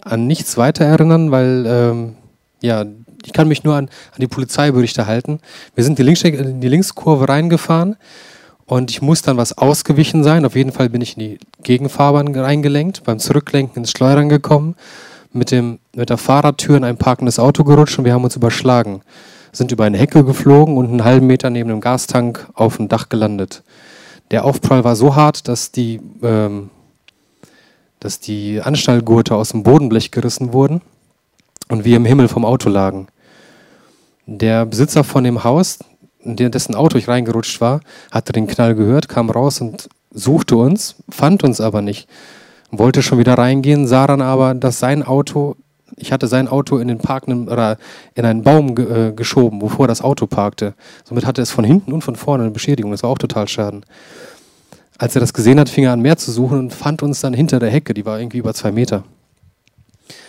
an 0.05 0.27
nichts 0.27 0.55
weiter 0.57 0.85
erinnern, 0.85 1.31
weil 1.31 1.65
ähm, 1.67 2.15
ja, 2.61 2.85
ich 3.25 3.33
kann 3.33 3.47
mich 3.47 3.63
nur 3.63 3.75
an, 3.75 3.85
an 3.85 4.19
die 4.19 4.27
Polizeiberichte 4.27 5.07
halten. 5.07 5.39
Wir 5.73 5.83
sind 5.83 5.99
die, 5.99 6.03
Links, 6.03 6.21
die 6.21 6.67
Linkskurve 6.67 7.27
reingefahren 7.27 7.97
und 8.65 8.91
ich 8.91 9.01
muss 9.01 9.23
dann 9.23 9.37
was 9.37 9.57
ausgewichen 9.57 10.23
sein. 10.23 10.45
Auf 10.45 10.55
jeden 10.55 10.71
Fall 10.71 10.89
bin 10.89 11.01
ich 11.01 11.17
in 11.17 11.19
die 11.19 11.39
Gegenfahrbahn 11.63 12.33
reingelenkt, 12.33 13.03
beim 13.03 13.19
Zurücklenken 13.19 13.77
ins 13.81 13.91
Schleudern 13.91 14.29
gekommen, 14.29 14.75
mit, 15.33 15.51
dem, 15.51 15.79
mit 15.95 16.09
der 16.09 16.17
Fahrradtür 16.17 16.77
in 16.77 16.83
ein 16.83 16.97
parkendes 16.97 17.39
Auto 17.39 17.63
gerutscht 17.63 17.97
und 17.97 18.05
wir 18.05 18.13
haben 18.13 18.23
uns 18.23 18.35
überschlagen. 18.35 19.01
Sind 19.51 19.71
über 19.71 19.85
eine 19.85 19.97
Hecke 19.97 20.23
geflogen 20.23 20.77
und 20.77 20.87
einen 20.87 21.03
halben 21.03 21.27
Meter 21.27 21.49
neben 21.49 21.69
dem 21.69 21.81
Gastank 21.81 22.47
auf 22.53 22.77
dem 22.77 22.89
Dach 22.89 23.09
gelandet. 23.09 23.63
Der 24.31 24.43
Aufprall 24.43 24.83
war 24.83 24.95
so 24.95 25.15
hart, 25.15 25.47
dass 25.47 25.71
die 25.71 26.01
ähm, 26.21 26.69
dass 28.05 28.19
die 28.19 28.61
Anschnallgurte 28.61 29.33
aus 29.33 29.49
dem 29.49 29.63
Bodenblech 29.63 30.11
gerissen 30.11 30.53
wurden 30.53 30.81
und 31.69 31.85
wir 31.85 31.97
im 31.97 32.05
Himmel 32.05 32.27
vom 32.27 32.45
Auto 32.45 32.69
lagen. 32.69 33.07
Der 34.27 34.67
Besitzer 34.67 35.03
von 35.03 35.23
dem 35.23 35.43
Haus, 35.43 35.79
in 36.19 36.35
dessen 36.35 36.75
Auto 36.75 36.99
ich 36.99 37.07
reingerutscht 37.07 37.59
war, 37.61 37.81
hatte 38.11 38.31
den 38.31 38.45
Knall 38.45 38.75
gehört, 38.75 39.09
kam 39.09 39.31
raus 39.31 39.59
und 39.59 39.89
suchte 40.11 40.55
uns, 40.55 40.97
fand 41.09 41.43
uns 41.43 41.59
aber 41.59 41.81
nicht. 41.81 42.07
Wollte 42.69 43.01
schon 43.01 43.17
wieder 43.17 43.39
reingehen, 43.39 43.87
sah 43.87 44.05
dann 44.05 44.21
aber, 44.21 44.53
dass 44.53 44.79
sein 44.79 45.01
Auto, 45.01 45.55
ich 45.95 46.11
hatte 46.11 46.27
sein 46.27 46.47
Auto 46.47 46.77
in 46.77 46.87
den 46.87 46.99
parkenden 46.99 47.49
oder 47.49 47.77
in 48.13 48.23
einen 48.23 48.43
Baum 48.43 48.75
äh, 48.77 49.13
geschoben, 49.13 49.63
wovor 49.63 49.87
das 49.87 50.03
Auto 50.03 50.27
parkte. 50.27 50.75
Somit 51.05 51.25
hatte 51.25 51.41
es 51.41 51.49
von 51.49 51.65
hinten 51.65 51.91
und 51.91 52.03
von 52.03 52.15
vorne 52.15 52.43
eine 52.43 52.51
Beschädigung. 52.51 52.91
Das 52.91 53.01
war 53.01 53.09
auch 53.09 53.17
total 53.17 53.47
schaden. 53.47 53.83
Als 54.97 55.15
er 55.15 55.19
das 55.19 55.33
gesehen 55.33 55.59
hat, 55.59 55.69
fing 55.69 55.83
er 55.83 55.93
an, 55.93 56.01
mehr 56.01 56.17
zu 56.17 56.31
suchen 56.31 56.59
und 56.59 56.73
fand 56.73 57.03
uns 57.03 57.19
dann 57.19 57.33
hinter 57.33 57.59
der 57.59 57.69
Hecke, 57.69 57.93
die 57.93 58.05
war 58.05 58.19
irgendwie 58.19 58.37
über 58.37 58.53
zwei 58.53 58.71
Meter. 58.71 59.03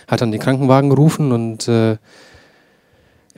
Hat 0.08 0.20
dann 0.20 0.32
den 0.32 0.40
Krankenwagen 0.40 0.90
gerufen 0.90 1.32
und 1.32 1.68
äh, 1.68 1.96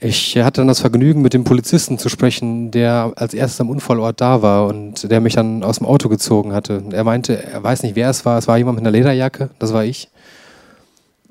ich 0.00 0.36
hatte 0.36 0.60
dann 0.60 0.68
das 0.68 0.80
Vergnügen, 0.80 1.22
mit 1.22 1.34
dem 1.34 1.42
Polizisten 1.42 1.98
zu 1.98 2.08
sprechen, 2.08 2.70
der 2.70 3.12
als 3.16 3.34
erstes 3.34 3.60
am 3.60 3.68
Unfallort 3.68 4.20
da 4.20 4.42
war 4.42 4.66
und 4.66 5.10
der 5.10 5.20
mich 5.20 5.34
dann 5.34 5.64
aus 5.64 5.78
dem 5.78 5.86
Auto 5.86 6.08
gezogen 6.08 6.52
hatte. 6.52 6.84
Er 6.92 7.02
meinte, 7.02 7.42
er 7.42 7.62
weiß 7.62 7.82
nicht, 7.82 7.96
wer 7.96 8.08
es 8.08 8.24
war. 8.24 8.38
Es 8.38 8.46
war 8.46 8.56
jemand 8.56 8.76
mit 8.76 8.86
einer 8.86 8.96
Lederjacke, 8.96 9.50
das 9.58 9.72
war 9.72 9.84
ich. 9.84 10.08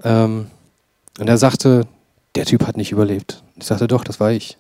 Ähm, 0.03 0.47
und 1.17 1.27
er 1.29 1.37
sagte, 1.37 1.87
der 2.35 2.45
Typ 2.45 2.67
hat 2.67 2.75
nicht 2.75 2.91
überlebt. 2.91 3.41
Ich 3.55 3.65
sagte, 3.65 3.87
doch, 3.87 4.03
das 4.03 4.19
war 4.19 4.31
ich. 4.31 4.57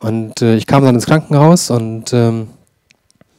Und 0.00 0.42
äh, 0.42 0.56
ich 0.56 0.66
kam 0.66 0.84
dann 0.84 0.96
ins 0.96 1.06
Krankenhaus 1.06 1.70
und 1.70 2.12
ähm, 2.12 2.48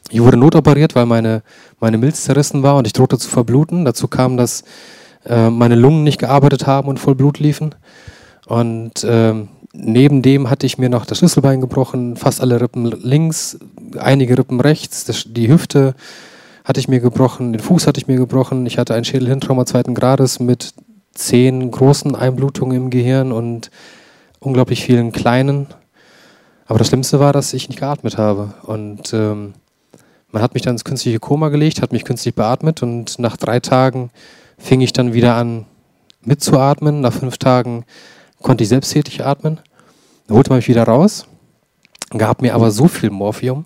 ich 0.09 0.21
wurde 0.21 0.37
notoperiert, 0.37 0.95
weil 0.95 1.05
meine, 1.05 1.41
meine 1.79 1.97
Milz 1.97 2.23
zerrissen 2.23 2.63
war 2.63 2.75
und 2.77 2.85
ich 2.85 2.93
drohte 2.93 3.17
zu 3.17 3.29
verbluten. 3.29 3.85
Dazu 3.85 4.07
kam, 4.07 4.37
dass 4.37 4.63
äh, 5.25 5.49
meine 5.49 5.75
Lungen 5.75 6.03
nicht 6.03 6.19
gearbeitet 6.19 6.67
haben 6.67 6.87
und 6.87 6.99
voll 6.99 7.15
Blut 7.15 7.39
liefen. 7.39 7.73
Und 8.45 9.03
äh, 9.03 9.33
neben 9.73 10.21
dem 10.21 10.49
hatte 10.49 10.65
ich 10.65 10.77
mir 10.77 10.89
noch 10.89 11.05
das 11.05 11.17
Schlüsselbein 11.17 11.61
gebrochen, 11.61 12.15
fast 12.15 12.41
alle 12.41 12.61
Rippen 12.61 12.85
links, 12.85 13.57
einige 13.97 14.37
Rippen 14.37 14.61
rechts, 14.61 15.05
das, 15.05 15.25
die 15.27 15.49
Hüfte 15.49 15.95
hatte 16.63 16.79
ich 16.79 16.87
mir 16.87 16.99
gebrochen, 16.99 17.53
den 17.53 17.61
Fuß 17.61 17.85
hatte 17.85 17.99
ich 17.99 18.07
mir 18.07 18.17
gebrochen. 18.17 18.65
Ich 18.65 18.79
hatte 18.79 18.95
ein 18.95 19.05
Schädelhirntrauma 19.05 19.67
zweiten 19.67 19.93
Grades 19.93 20.39
mit 20.39 20.73
zehn 21.13 21.69
großen 21.69 22.15
Einblutungen 22.15 22.75
im 22.75 22.89
Gehirn 22.89 23.31
und 23.31 23.69
unglaublich 24.39 24.83
vielen 24.83 25.11
kleinen. 25.11 25.67
Aber 26.65 26.79
das 26.79 26.87
Schlimmste 26.87 27.19
war, 27.19 27.33
dass 27.33 27.53
ich 27.53 27.69
nicht 27.69 27.79
geatmet 27.79 28.17
habe. 28.17 28.55
Und 28.63 29.13
ähm, 29.13 29.53
man 30.35 30.43
hat 30.43 30.53
mich 30.53 30.63
dann 30.63 30.75
ins 30.75 30.83
künstliche 30.83 31.19
Koma 31.19 31.47
gelegt, 31.47 31.81
hat 31.81 31.93
mich 31.93 32.03
künstlich 32.03 32.35
beatmet 32.35 32.83
und 32.83 33.19
nach 33.19 33.37
drei 33.37 33.61
Tagen 33.61 34.09
fing 34.57 34.81
ich 34.81 34.91
dann 34.91 35.13
wieder 35.13 35.35
an 35.35 35.65
mitzuatmen. 36.23 36.99
Nach 36.99 37.13
fünf 37.13 37.37
Tagen 37.37 37.85
konnte 38.41 38.65
ich 38.65 38.67
selbsttätig 38.67 39.25
atmen. 39.25 39.61
Da 40.27 40.35
holte 40.35 40.49
man 40.49 40.57
mich 40.57 40.67
wieder 40.67 40.83
raus, 40.83 41.25
gab 42.09 42.41
mir 42.41 42.53
aber 42.53 42.71
so 42.71 42.89
viel 42.89 43.11
Morphium, 43.11 43.63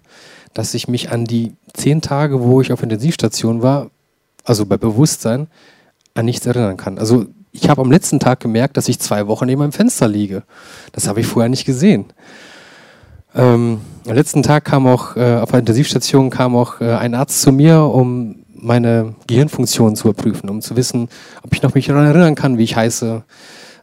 dass 0.53 0.75
ich 0.75 0.87
mich 0.87 1.11
an 1.11 1.25
die 1.25 1.53
zehn 1.73 2.01
Tage, 2.01 2.43
wo 2.43 2.61
ich 2.61 2.71
auf 2.71 2.83
Intensivstation 2.83 3.63
war, 3.63 3.89
also 4.43 4.67
bei 4.67 4.77
Bewusstsein, 4.77 5.47
an 6.13 6.25
nichts 6.25 6.45
erinnern 6.45 6.77
kann. 6.77 6.99
Also 6.99 7.25
ich 7.51 7.67
habe 7.67 7.81
am 7.81 7.91
letzten 7.91 8.19
Tag 8.19 8.41
gemerkt, 8.41 8.77
dass 8.77 8.89
ich 8.89 8.99
zwei 8.99 9.25
Wochen 9.25 9.47
neben 9.47 9.61
meinem 9.61 9.71
Fenster 9.71 10.07
liege. 10.07 10.43
Das 10.91 11.07
habe 11.07 11.21
ich 11.21 11.25
vorher 11.25 11.49
nicht 11.49 11.65
gesehen. 11.65 12.13
Ähm, 13.35 13.81
am 14.07 14.15
letzten 14.15 14.43
Tag 14.43 14.65
kam 14.65 14.87
auch 14.87 15.15
äh, 15.15 15.35
auf 15.35 15.51
der 15.51 15.59
Intensivstation 15.59 16.29
kam 16.29 16.55
auch 16.55 16.81
äh, 16.81 16.95
ein 16.95 17.13
Arzt 17.13 17.41
zu 17.41 17.51
mir, 17.51 17.81
um 17.81 18.43
meine 18.53 19.15
Gehirnfunktion 19.27 19.95
zu 19.95 20.09
überprüfen, 20.09 20.49
um 20.49 20.61
zu 20.61 20.75
wissen, 20.75 21.09
ob 21.43 21.53
ich 21.53 21.61
noch 21.61 21.75
mich 21.75 21.87
daran 21.87 22.05
erinnern 22.05 22.35
kann, 22.35 22.57
wie 22.57 22.63
ich 22.63 22.75
heiße, 22.75 23.23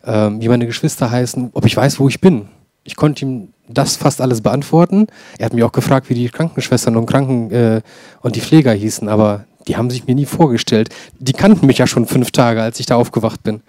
äh, 0.02 0.10
wie 0.10 0.48
meine 0.48 0.66
Geschwister 0.66 1.10
heißen, 1.10 1.50
ob 1.52 1.64
ich 1.64 1.76
weiß, 1.76 2.00
wo 2.00 2.08
ich 2.08 2.20
bin. 2.20 2.48
Ich 2.84 2.96
konnte 2.96 3.24
ihm 3.24 3.48
das 3.68 3.96
fast 3.96 4.20
alles 4.20 4.40
beantworten. 4.42 5.06
Er 5.38 5.46
hat 5.46 5.52
mich 5.52 5.64
auch 5.64 5.72
gefragt, 5.72 6.08
wie 6.10 6.14
die 6.14 6.28
Krankenschwestern 6.28 6.96
und 6.96 7.06
Kranken 7.06 7.50
äh, 7.50 7.80
und 8.22 8.36
die 8.36 8.40
Pfleger 8.40 8.72
hießen, 8.72 9.08
aber 9.08 9.44
die 9.66 9.76
haben 9.76 9.90
sich 9.90 10.06
mir 10.06 10.14
nie 10.14 10.26
vorgestellt. 10.26 10.90
Die 11.18 11.32
kannten 11.32 11.66
mich 11.66 11.78
ja 11.78 11.86
schon 11.86 12.06
fünf 12.06 12.30
Tage, 12.30 12.62
als 12.62 12.78
ich 12.78 12.86
da 12.86 12.96
aufgewacht 12.96 13.42
bin. 13.42 13.62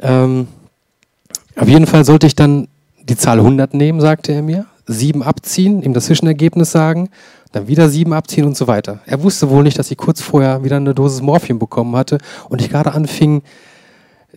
Ähm, 0.00 0.48
auf 1.56 1.68
jeden 1.68 1.86
Fall 1.86 2.04
sollte 2.04 2.26
ich 2.26 2.34
dann 2.34 2.68
die 3.08 3.16
Zahl 3.16 3.38
100 3.38 3.74
nehmen, 3.74 4.00
sagte 4.00 4.32
er 4.32 4.42
mir, 4.42 4.66
sieben 4.86 5.22
abziehen, 5.22 5.82
ihm 5.82 5.94
das 5.94 6.06
Zwischenergebnis 6.06 6.70
sagen, 6.72 7.08
dann 7.52 7.68
wieder 7.68 7.88
sieben 7.88 8.12
abziehen 8.12 8.46
und 8.46 8.56
so 8.56 8.66
weiter. 8.66 9.00
Er 9.06 9.22
wusste 9.22 9.50
wohl 9.50 9.62
nicht, 9.62 9.78
dass 9.78 9.90
ich 9.90 9.96
kurz 9.96 10.20
vorher 10.20 10.64
wieder 10.64 10.76
eine 10.76 10.94
Dosis 10.94 11.22
Morphium 11.22 11.58
bekommen 11.58 11.94
hatte 11.96 12.18
und 12.48 12.60
ich 12.60 12.70
gerade 12.70 12.92
anfing, 12.92 13.42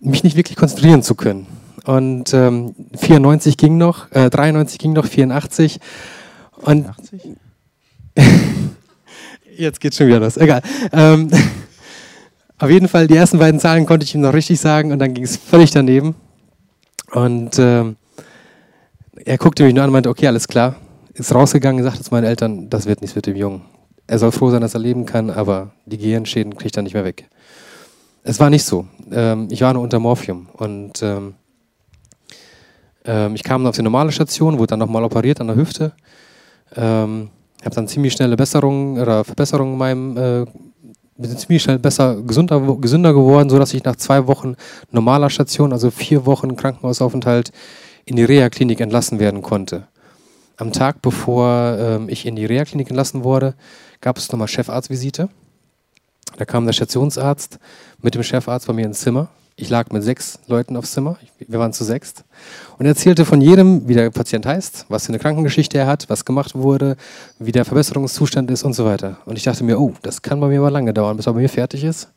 mich 0.02 0.24
nicht 0.24 0.36
wirklich 0.36 0.58
konzentrieren 0.58 1.02
zu 1.02 1.16
können. 1.16 1.48
Und 1.86 2.34
ähm, 2.34 2.76
94 2.98 3.58
ging 3.58 3.78
noch, 3.78 4.12
äh, 4.12 4.30
93 4.30 4.80
ging 4.80 4.94
noch, 4.94 5.06
84. 5.06 5.80
Und 6.62 6.86
84? 6.86 7.38
Jetzt 9.58 9.80
geht 9.80 9.96
schon 9.96 10.08
wieder 10.08 10.20
los. 10.20 10.36
Egal. 10.38 10.62
Ähm, 10.92 11.30
auf 12.58 12.70
jeden 12.70 12.88
Fall, 12.88 13.08
die 13.08 13.16
ersten 13.16 13.40
beiden 13.40 13.60
Zahlen 13.60 13.86
konnte 13.86 14.04
ich 14.04 14.16
ihm 14.16 14.22
noch 14.22 14.34
richtig 14.34 14.60
sagen 14.60 14.92
und 14.92 15.00
dann 15.00 15.14
ging 15.14 15.24
es 15.24 15.38
völlig 15.38 15.72
daneben. 15.72 16.16
Und 17.12 17.60
ähm, 17.60 17.96
er 19.26 19.38
guckte 19.40 19.64
mich 19.64 19.74
nur 19.74 19.84
an 19.84 19.90
und 19.90 19.94
meinte, 19.94 20.10
okay, 20.10 20.28
alles 20.28 20.48
klar. 20.48 20.76
Ist 21.14 21.34
rausgegangen, 21.34 21.84
sagte 21.84 22.04
zu 22.04 22.12
meinen 22.12 22.26
Eltern, 22.26 22.70
das 22.70 22.86
wird 22.86 23.02
nichts 23.02 23.16
mit 23.16 23.26
dem 23.26 23.36
Jungen. 23.36 23.64
Er 24.08 24.20
soll 24.20 24.32
froh 24.32 24.52
sein, 24.52 24.62
dass 24.62 24.76
er 24.76 24.80
leben 24.80 25.06
kann, 25.06 25.32
aber 25.32 25.72
die 25.86 25.98
Gehirnschäden 25.98 26.56
kriegt 26.56 26.78
er 26.78 26.84
nicht 26.84 26.94
mehr 26.94 27.06
weg. 27.06 27.28
Es 28.24 28.40
war 28.40 28.50
nicht 28.50 28.64
so. 28.64 28.86
Ähm, 29.12 29.48
ich 29.50 29.62
war 29.62 29.74
nur 29.74 29.82
unter 29.82 30.00
Morphium 30.00 30.48
und 30.54 31.02
ähm, 31.02 31.36
ähm, 33.04 33.34
ich 33.36 33.44
kam 33.44 33.66
auf 33.66 33.76
die 33.76 33.82
normale 33.82 34.12
Station, 34.12 34.60
wurde 34.60 34.72
dann 34.72 34.80
nochmal 34.80 35.04
operiert 35.04 35.42
an 35.42 35.48
der 35.48 35.56
Hüfte. 35.56 35.94
Ähm, 36.76 37.30
ich 37.60 37.66
habe 37.66 37.76
dann 37.76 37.88
ziemlich 37.88 38.14
schnelle 38.14 38.36
Besserungen 38.36 39.00
oder 39.00 39.24
Verbesserungen 39.24 39.74
in 39.74 39.80
meinem, 39.80 40.18
äh, 40.18 40.46
bin 41.18 41.38
ziemlich 41.38 41.64
schnell 41.64 41.80
besser, 41.80 42.22
gesünder, 42.22 42.60
gesünder 42.80 43.14
geworden, 43.14 43.50
sodass 43.50 43.74
ich 43.74 43.84
nach 43.84 43.96
zwei 43.96 44.28
Wochen 44.28 44.56
normaler 44.92 45.32
Station, 45.32 45.72
also 45.72 45.90
vier 45.90 46.28
Wochen 46.28 46.56
Krankenhausaufenthalt, 46.56 47.52
in 48.06 48.16
die 48.16 48.24
Reha-Klinik 48.24 48.80
entlassen 48.80 49.20
werden 49.20 49.42
konnte. 49.42 49.88
Am 50.58 50.72
Tag, 50.72 51.02
bevor 51.02 51.78
ähm, 51.78 52.10
ich 52.10 52.26
in 52.26 52.36
die 52.36 52.46
Reha-Klinik 52.46 52.90
entlassen 52.90 53.24
wurde, 53.24 53.56
gab 54.02 54.18
es 54.18 54.32
nochmal 54.32 54.48
Chefarztvisite. 54.48 55.30
Da 56.38 56.46
kam 56.46 56.66
der 56.66 56.74
Stationsarzt 56.74 57.60
mit 58.02 58.16
dem 58.16 58.24
Chefarzt 58.24 58.68
bei 58.68 58.74
mir 58.74 58.86
ins 58.86 59.00
Zimmer 59.00 59.30
ich 59.58 59.70
lag 59.70 59.90
mit 59.92 60.04
sechs 60.04 60.40
Leuten 60.48 60.76
aufs 60.76 60.92
Zimmer, 60.92 61.18
wir 61.40 61.60
waren 61.60 61.72
zu 61.72 61.86
sechst, 61.86 62.26
und 62.78 62.86
erzählte 62.86 63.24
von 63.24 63.40
jedem, 63.40 63.88
wie 63.88 63.94
der 63.94 64.10
Patient 64.10 64.46
heißt, 64.46 64.86
was 64.90 65.06
für 65.06 65.10
eine 65.10 65.20
Krankengeschichte 65.20 65.78
er 65.78 65.88
hat, 65.88 66.10
was 66.10 66.26
gemacht 66.26 66.56
wurde, 66.56 66.98
wie 67.40 67.54
der 67.54 67.64
Verbesserungszustand 67.64 68.52
ist 68.52 68.64
und 68.64 68.74
so 68.74 68.86
weiter. 68.86 69.18
Und 69.26 69.38
ich 69.38 69.44
dachte 69.44 69.64
mir, 69.64 69.80
oh, 69.80 69.94
das 70.02 70.22
kann 70.22 70.42
bei 70.42 70.48
mir 70.48 70.60
aber 70.60 70.72
lange 70.72 70.94
dauern, 70.94 71.16
bis 71.16 71.26
er 71.26 71.34
bei 71.34 71.40
mir 71.40 71.50
fertig 71.50 71.86
ist. 71.86 72.10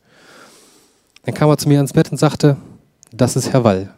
Dann 1.24 1.34
kam 1.34 1.48
er 1.48 1.58
zu 1.58 1.68
mir 1.68 1.76
ans 1.76 1.92
Bett 1.92 2.10
und 2.10 2.18
sagte, 2.18 2.56
das 3.12 3.36
ist 3.36 3.52
Herr 3.52 3.62
Wall. 3.62 3.94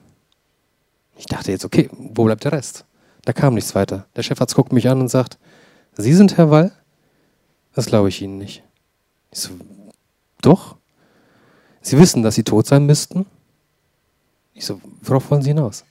Ich 1.20 1.26
dachte 1.26 1.52
jetzt, 1.52 1.66
okay, 1.66 1.90
wo 1.92 2.24
bleibt 2.24 2.44
der 2.44 2.52
Rest? 2.52 2.87
Da 3.26 3.35
kam 3.35 3.52
nichts 3.52 3.74
weiter. 3.74 4.06
Der 4.16 4.22
Chefarzt 4.22 4.54
guckt 4.54 4.72
mich 4.72 4.88
an 4.88 5.02
und 5.02 5.09
sagt, 5.09 5.37
Sie 5.92 6.14
sind 6.14 6.38
Herr 6.38 6.50
Wall? 6.50 6.72
Das 7.74 7.85
glaube 7.85 8.09
ich 8.09 8.22
Ihnen 8.22 8.38
nicht. 8.38 8.62
Ich 9.30 9.40
so, 9.40 9.50
doch? 10.40 10.76
Sie 11.83 11.98
wissen, 11.98 12.22
dass 12.22 12.37
Sie 12.37 12.42
tot 12.42 12.66
sein 12.66 12.87
müssten? 12.87 13.26
Ich 14.54 14.64
so, 14.64 14.80
worauf 15.02 15.30
wollen 15.30 15.42
Sie 15.42 15.50
hinaus? 15.50 15.85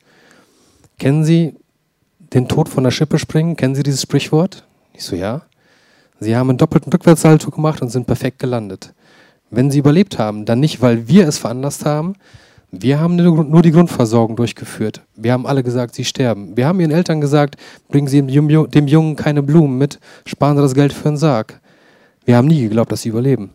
Kennen 0.98 1.24
Sie 1.24 1.56
den 2.18 2.48
Tod 2.48 2.68
von 2.68 2.84
der 2.84 2.92
Schippe 2.92 3.20
springen? 3.20 3.56
Kennen 3.56 3.76
Sie 3.76 3.84
dieses 3.84 4.02
Sprichwort? 4.02 4.66
Ich 4.94 5.04
so, 5.04 5.16
ja. 5.16 5.44
Sie 6.20 6.36
haben 6.36 6.50
einen 6.50 6.58
doppelten 6.58 6.92
Rückwärtssalto 6.92 7.52
gemacht 7.52 7.84
und 7.84 7.90
sind 7.90 8.08
perfekt 8.08 8.40
gelandet. 8.40 8.96
Wenn 9.52 9.70
Sie 9.70 9.78
überlebt 9.78 10.18
haben, 10.18 10.46
dann 10.46 10.60
nicht, 10.60 10.82
weil 10.82 11.08
wir 11.08 11.28
es 11.28 11.38
veranlasst 11.38 11.86
haben. 11.86 12.16
Wir 12.72 13.00
haben 13.00 13.16
nur 13.16 13.62
die 13.62 13.72
Grundversorgung 13.72 14.36
durchgeführt. 14.36 15.02
Wir 15.16 15.34
haben 15.34 15.48
alle 15.48 15.64
gesagt, 15.64 15.96
Sie 15.96 16.06
sterben. 16.06 16.56
Wir 16.56 16.68
haben 16.68 16.80
Ihren 16.80 16.92
Eltern 16.92 17.20
gesagt, 17.20 17.56
bringen 17.88 18.08
Sie 18.08 18.22
dem 18.22 18.88
Jungen 18.88 19.16
keine 19.16 19.42
Blumen 19.42 19.78
mit, 19.78 20.00
sparen 20.26 20.56
Sie 20.56 20.62
das 20.62 20.76
Geld 20.76 20.94
für 20.94 21.08
einen 21.08 21.18
Sarg. 21.18 21.60
Wir 22.26 22.38
haben 22.38 22.48
nie 22.48 22.62
geglaubt, 22.62 22.92
dass 22.92 23.02
Sie 23.02 23.10
überleben. 23.10 23.52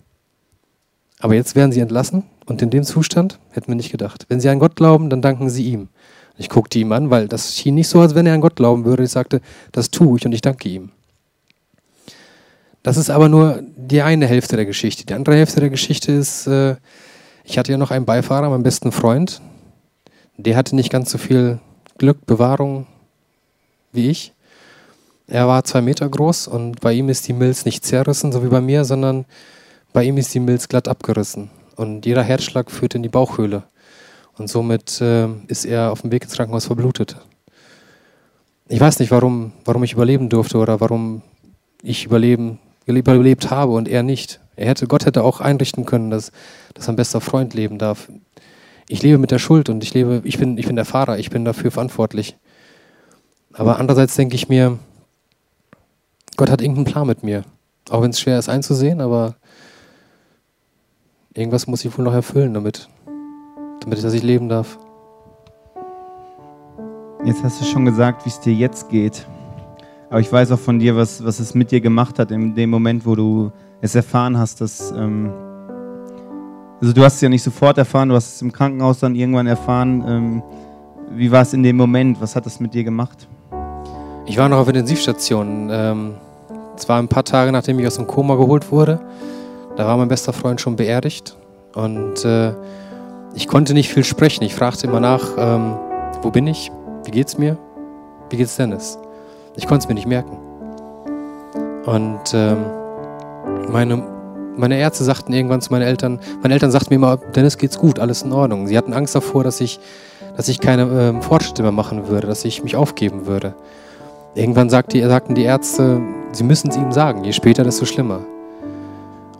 Aber 1.24 1.34
jetzt 1.34 1.56
werden 1.56 1.72
sie 1.72 1.80
entlassen 1.80 2.24
und 2.44 2.60
in 2.60 2.68
dem 2.68 2.84
Zustand 2.84 3.38
hätten 3.52 3.68
wir 3.68 3.76
nicht 3.76 3.90
gedacht. 3.90 4.26
Wenn 4.28 4.40
sie 4.40 4.50
an 4.50 4.58
Gott 4.58 4.76
glauben, 4.76 5.08
dann 5.08 5.22
danken 5.22 5.48
sie 5.48 5.64
ihm. 5.64 5.88
Ich 6.36 6.50
guckte 6.50 6.78
ihm 6.78 6.92
an, 6.92 7.08
weil 7.08 7.28
das 7.28 7.56
schien 7.56 7.76
nicht 7.76 7.88
so, 7.88 8.00
als 8.00 8.14
wenn 8.14 8.26
er 8.26 8.34
an 8.34 8.42
Gott 8.42 8.56
glauben 8.56 8.84
würde. 8.84 9.04
Ich 9.04 9.10
sagte, 9.10 9.40
das 9.72 9.90
tue 9.90 10.18
ich 10.18 10.26
und 10.26 10.32
ich 10.32 10.42
danke 10.42 10.68
ihm. 10.68 10.90
Das 12.82 12.98
ist 12.98 13.08
aber 13.08 13.30
nur 13.30 13.62
die 13.74 14.02
eine 14.02 14.26
Hälfte 14.26 14.56
der 14.56 14.66
Geschichte. 14.66 15.06
Die 15.06 15.14
andere 15.14 15.36
Hälfte 15.36 15.60
der 15.60 15.70
Geschichte 15.70 16.12
ist, 16.12 16.46
äh, 16.46 16.76
ich 17.44 17.58
hatte 17.58 17.72
ja 17.72 17.78
noch 17.78 17.90
einen 17.90 18.06
Beifahrer, 18.06 18.50
meinen 18.50 18.62
besten 18.62 18.90
Freund. 18.90 19.40
Der 20.36 20.56
hatte 20.56 20.74
nicht 20.74 20.90
ganz 20.90 21.10
so 21.10 21.18
viel 21.18 21.60
Glück, 21.98 22.26
Bewahrung 22.26 22.86
wie 23.92 24.10
ich. 24.10 24.32
Er 25.26 25.46
war 25.46 25.64
zwei 25.64 25.80
Meter 25.80 26.08
groß 26.08 26.48
und 26.48 26.80
bei 26.80 26.92
ihm 26.92 27.08
ist 27.08 27.28
die 27.28 27.32
Milz 27.32 27.64
nicht 27.64 27.84
zerrissen, 27.84 28.32
so 28.32 28.42
wie 28.42 28.48
bei 28.48 28.60
mir, 28.60 28.84
sondern 28.84 29.24
bei 29.92 30.04
ihm 30.04 30.18
ist 30.18 30.34
die 30.34 30.40
Milz 30.40 30.68
glatt 30.68 30.88
abgerissen 30.88 31.50
und 31.76 32.04
jeder 32.04 32.22
Herzschlag 32.22 32.70
führt 32.70 32.94
in 32.94 33.02
die 33.02 33.08
Bauchhöhle. 33.08 33.62
Und 34.36 34.48
somit 34.48 35.00
äh, 35.00 35.28
ist 35.46 35.64
er 35.64 35.92
auf 35.92 36.02
dem 36.02 36.10
Weg 36.10 36.24
ins 36.24 36.34
Krankenhaus 36.34 36.66
verblutet. 36.66 37.16
Ich 38.68 38.80
weiß 38.80 38.98
nicht, 38.98 39.10
warum, 39.10 39.52
warum 39.64 39.84
ich 39.84 39.92
überleben 39.92 40.28
durfte 40.28 40.58
oder 40.58 40.80
warum 40.80 41.22
ich 41.82 42.06
überleben, 42.06 42.58
überlebt 42.86 43.50
habe 43.50 43.72
und 43.72 43.88
er 43.88 44.02
nicht. 44.02 44.40
Er 44.56 44.68
hätte, 44.68 44.86
Gott 44.86 45.06
hätte 45.06 45.24
auch 45.24 45.40
einrichten 45.40 45.84
können, 45.84 46.10
dass, 46.10 46.32
dass 46.74 46.88
ein 46.88 46.96
bester 46.96 47.20
Freund 47.20 47.54
leben 47.54 47.78
darf. 47.78 48.08
Ich 48.88 49.02
lebe 49.02 49.18
mit 49.18 49.30
der 49.30 49.38
Schuld 49.38 49.68
und 49.68 49.82
ich 49.82 49.94
lebe, 49.94 50.20
ich 50.24 50.38
bin, 50.38 50.58
ich 50.58 50.66
bin 50.66 50.76
der 50.76 50.84
Fahrer, 50.84 51.18
ich 51.18 51.30
bin 51.30 51.44
dafür 51.44 51.70
verantwortlich. 51.70 52.36
Aber 53.52 53.78
andererseits 53.78 54.16
denke 54.16 54.34
ich 54.34 54.48
mir, 54.48 54.78
Gott 56.36 56.50
hat 56.50 56.60
irgendeinen 56.60 56.86
Plan 56.86 57.06
mit 57.06 57.22
mir. 57.22 57.44
Auch 57.90 58.02
wenn 58.02 58.10
es 58.10 58.20
schwer 58.20 58.38
ist 58.38 58.48
einzusehen, 58.48 59.00
aber 59.00 59.36
Irgendwas 61.36 61.66
muss 61.66 61.84
ich 61.84 61.98
wohl 61.98 62.04
noch 62.04 62.14
erfüllen, 62.14 62.54
damit, 62.54 62.88
damit 63.80 63.98
ich, 63.98 64.04
dass 64.04 64.14
ich 64.14 64.22
leben 64.22 64.48
darf. 64.48 64.78
Jetzt 67.24 67.42
hast 67.42 67.60
du 67.60 67.64
schon 67.64 67.84
gesagt, 67.84 68.24
wie 68.24 68.28
es 68.28 68.38
dir 68.38 68.54
jetzt 68.54 68.88
geht. 68.88 69.26
Aber 70.10 70.20
ich 70.20 70.30
weiß 70.30 70.52
auch 70.52 70.60
von 70.60 70.78
dir, 70.78 70.94
was, 70.94 71.24
was 71.24 71.40
es 71.40 71.52
mit 71.54 71.72
dir 71.72 71.80
gemacht 71.80 72.20
hat 72.20 72.30
in 72.30 72.54
dem 72.54 72.70
Moment, 72.70 73.04
wo 73.04 73.16
du 73.16 73.50
es 73.80 73.94
erfahren 73.94 74.38
hast, 74.38 74.60
dass. 74.60 74.92
Ähm, 74.92 75.32
also, 76.80 76.92
du 76.92 77.04
hast 77.04 77.14
es 77.14 77.20
ja 77.20 77.28
nicht 77.28 77.42
sofort 77.42 77.78
erfahren, 77.78 78.08
du 78.08 78.14
hast 78.14 78.34
es 78.34 78.42
im 78.42 78.52
Krankenhaus 78.52 79.00
dann 79.00 79.14
irgendwann 79.14 79.46
erfahren. 79.46 80.04
Ähm, 80.06 80.42
wie 81.10 81.30
war 81.30 81.42
es 81.42 81.52
in 81.52 81.62
dem 81.62 81.76
Moment? 81.76 82.20
Was 82.20 82.36
hat 82.36 82.46
das 82.46 82.60
mit 82.60 82.74
dir 82.74 82.84
gemacht? 82.84 83.28
Ich 84.26 84.38
war 84.38 84.48
noch 84.48 84.58
auf 84.58 84.68
Intensivstation. 84.68 85.68
Ähm, 85.70 86.14
es 86.76 86.88
war 86.88 86.98
ein 86.98 87.08
paar 87.08 87.24
Tage, 87.24 87.52
nachdem 87.52 87.78
ich 87.78 87.86
aus 87.86 87.96
dem 87.96 88.06
Koma 88.06 88.36
geholt 88.36 88.70
wurde. 88.72 89.00
Da 89.76 89.86
war 89.86 89.96
mein 89.96 90.08
bester 90.08 90.32
Freund 90.32 90.60
schon 90.60 90.76
beerdigt 90.76 91.36
und 91.74 92.24
äh, 92.24 92.52
ich 93.34 93.48
konnte 93.48 93.74
nicht 93.74 93.92
viel 93.92 94.04
sprechen. 94.04 94.44
Ich 94.44 94.54
fragte 94.54 94.86
immer 94.86 95.00
nach, 95.00 95.22
ähm, 95.36 95.74
wo 96.22 96.30
bin 96.30 96.46
ich? 96.46 96.70
Wie 97.04 97.10
geht's 97.10 97.36
mir? 97.36 97.58
Wie 98.30 98.36
geht's 98.36 98.56
Dennis? 98.56 98.98
Ich 99.56 99.66
konnte 99.66 99.84
es 99.84 99.88
mir 99.88 99.94
nicht 99.94 100.06
merken. 100.06 100.38
Und 101.86 102.32
ähm, 102.32 102.64
meine 103.68 104.02
meine 104.56 104.78
Ärzte 104.78 105.04
sagten 105.04 105.32
irgendwann 105.32 105.60
zu 105.60 105.72
meinen 105.72 105.82
Eltern, 105.82 106.20
meine 106.42 106.54
Eltern 106.54 106.70
sagten 106.70 106.90
mir 106.90 106.96
immer, 106.96 107.16
Dennis 107.16 107.58
geht's 107.58 107.78
gut, 107.78 107.98
alles 107.98 108.22
in 108.22 108.32
Ordnung. 108.32 108.66
Sie 108.66 108.78
hatten 108.78 108.92
Angst 108.92 109.14
davor, 109.14 109.44
dass 109.44 109.60
ich, 109.60 109.80
dass 110.36 110.48
ich 110.48 110.60
keine 110.60 110.82
äh, 110.82 111.22
Fortschritte 111.22 111.62
mehr 111.62 111.72
machen 111.72 112.08
würde, 112.08 112.26
dass 112.26 112.44
ich 112.44 112.62
mich 112.62 112.76
aufgeben 112.76 113.26
würde. 113.26 113.54
Irgendwann 114.34 114.70
sagte, 114.70 115.06
sagten 115.08 115.34
die 115.34 115.42
Ärzte, 115.42 116.00
sie 116.32 116.44
müssen 116.44 116.70
es 116.70 116.76
ihm 116.76 116.92
sagen, 116.92 117.24
je 117.24 117.32
später, 117.32 117.64
desto 117.64 117.84
schlimmer. 117.84 118.20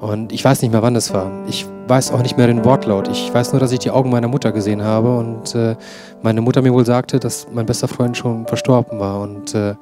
Und 0.01 0.33
ich 0.33 0.45
weiß 0.45 0.63
nicht 0.63 0.71
mehr, 0.71 0.83
wann 0.83 0.97
es 0.97 1.15
war. 1.15 1.31
Ich 1.49 1.67
weiß 1.89 2.13
auch 2.13 2.23
nicht 2.23 2.37
mehr 2.37 2.47
den 2.47 2.65
Wortlaut. 2.65 3.09
Ich 3.09 3.33
weiß 3.33 3.53
nur, 3.53 3.61
dass 3.61 3.73
ich 3.73 3.79
die 3.79 3.91
Augen 3.91 4.11
meiner 4.11 4.29
Mutter 4.29 4.53
gesehen 4.53 4.83
habe 4.83 5.17
und 5.17 5.55
äh, 5.55 5.77
meine 6.23 6.41
Mutter 6.41 6.63
mir 6.63 6.75
wohl 6.75 6.85
sagte, 6.85 7.19
dass 7.19 7.47
mein 7.53 7.67
bester 7.67 7.89
Freund 7.89 8.17
schon 8.17 8.47
verstorben 8.47 9.01
war. 9.01 9.21
Und 9.21 9.55
äh, 9.55 9.75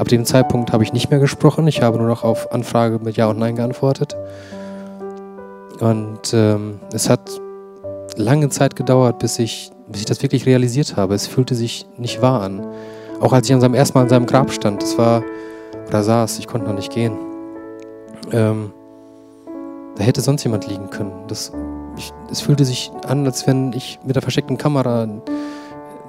ab 0.00 0.08
dem 0.08 0.24
Zeitpunkt 0.24 0.72
habe 0.72 0.82
ich 0.82 0.94
nicht 0.94 1.10
mehr 1.10 1.20
gesprochen. 1.20 1.68
Ich 1.68 1.82
habe 1.82 1.98
nur 1.98 2.08
noch 2.08 2.24
auf 2.24 2.52
Anfrage 2.52 2.98
mit 2.98 3.16
Ja 3.18 3.28
und 3.28 3.38
Nein 3.38 3.54
geantwortet. 3.54 4.16
Und 5.78 6.32
ähm, 6.32 6.80
es 6.92 7.10
hat 7.10 7.20
lange 8.16 8.48
Zeit 8.48 8.76
gedauert, 8.76 9.18
bis 9.18 9.38
ich, 9.38 9.70
bis 9.88 10.00
ich 10.00 10.06
das 10.06 10.22
wirklich 10.22 10.46
realisiert 10.46 10.96
habe. 10.96 11.14
Es 11.14 11.26
fühlte 11.26 11.54
sich 11.54 11.86
nicht 11.98 12.22
wahr 12.22 12.40
an. 12.40 12.66
Auch 13.20 13.34
als 13.34 13.46
ich 13.46 13.54
an 13.54 13.60
seinem 13.60 13.74
ersten 13.74 13.98
Mal 13.98 14.04
an 14.04 14.08
seinem 14.08 14.24
Grab 14.24 14.50
stand, 14.50 14.82
das 14.82 14.96
war, 14.96 15.22
oder 15.86 16.02
saß, 16.02 16.38
ich 16.38 16.46
konnte 16.46 16.66
noch 16.66 16.74
nicht 16.74 16.90
gehen. 16.90 17.12
Ähm, 18.32 18.72
da 19.96 20.04
hätte 20.04 20.22
sonst 20.22 20.42
jemand 20.44 20.66
liegen 20.66 20.88
können. 20.88 21.12
Das, 21.28 21.52
ich, 21.98 22.10
es 22.30 22.40
fühlte 22.40 22.64
sich 22.64 22.90
an, 23.06 23.26
als 23.26 23.46
wenn 23.46 23.74
ich 23.74 23.98
mit 24.02 24.16
der 24.16 24.22
versteckten 24.22 24.56
Kamera 24.56 25.06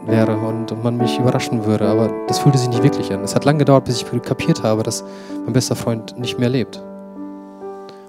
wäre 0.05 0.37
und, 0.37 0.71
und 0.71 0.83
man 0.83 0.97
mich 0.97 1.19
überraschen 1.19 1.65
würde. 1.65 1.87
Aber 1.87 2.09
das 2.27 2.39
fühlte 2.39 2.57
sich 2.57 2.69
nicht 2.69 2.83
wirklich 2.83 3.13
an. 3.13 3.23
Es 3.23 3.35
hat 3.35 3.45
lange 3.45 3.59
gedauert, 3.59 3.85
bis 3.85 4.01
ich 4.01 4.21
kapiert 4.21 4.63
habe, 4.63 4.83
dass 4.83 5.03
mein 5.43 5.53
bester 5.53 5.75
Freund 5.75 6.17
nicht 6.17 6.39
mehr 6.39 6.49
lebt. 6.49 6.81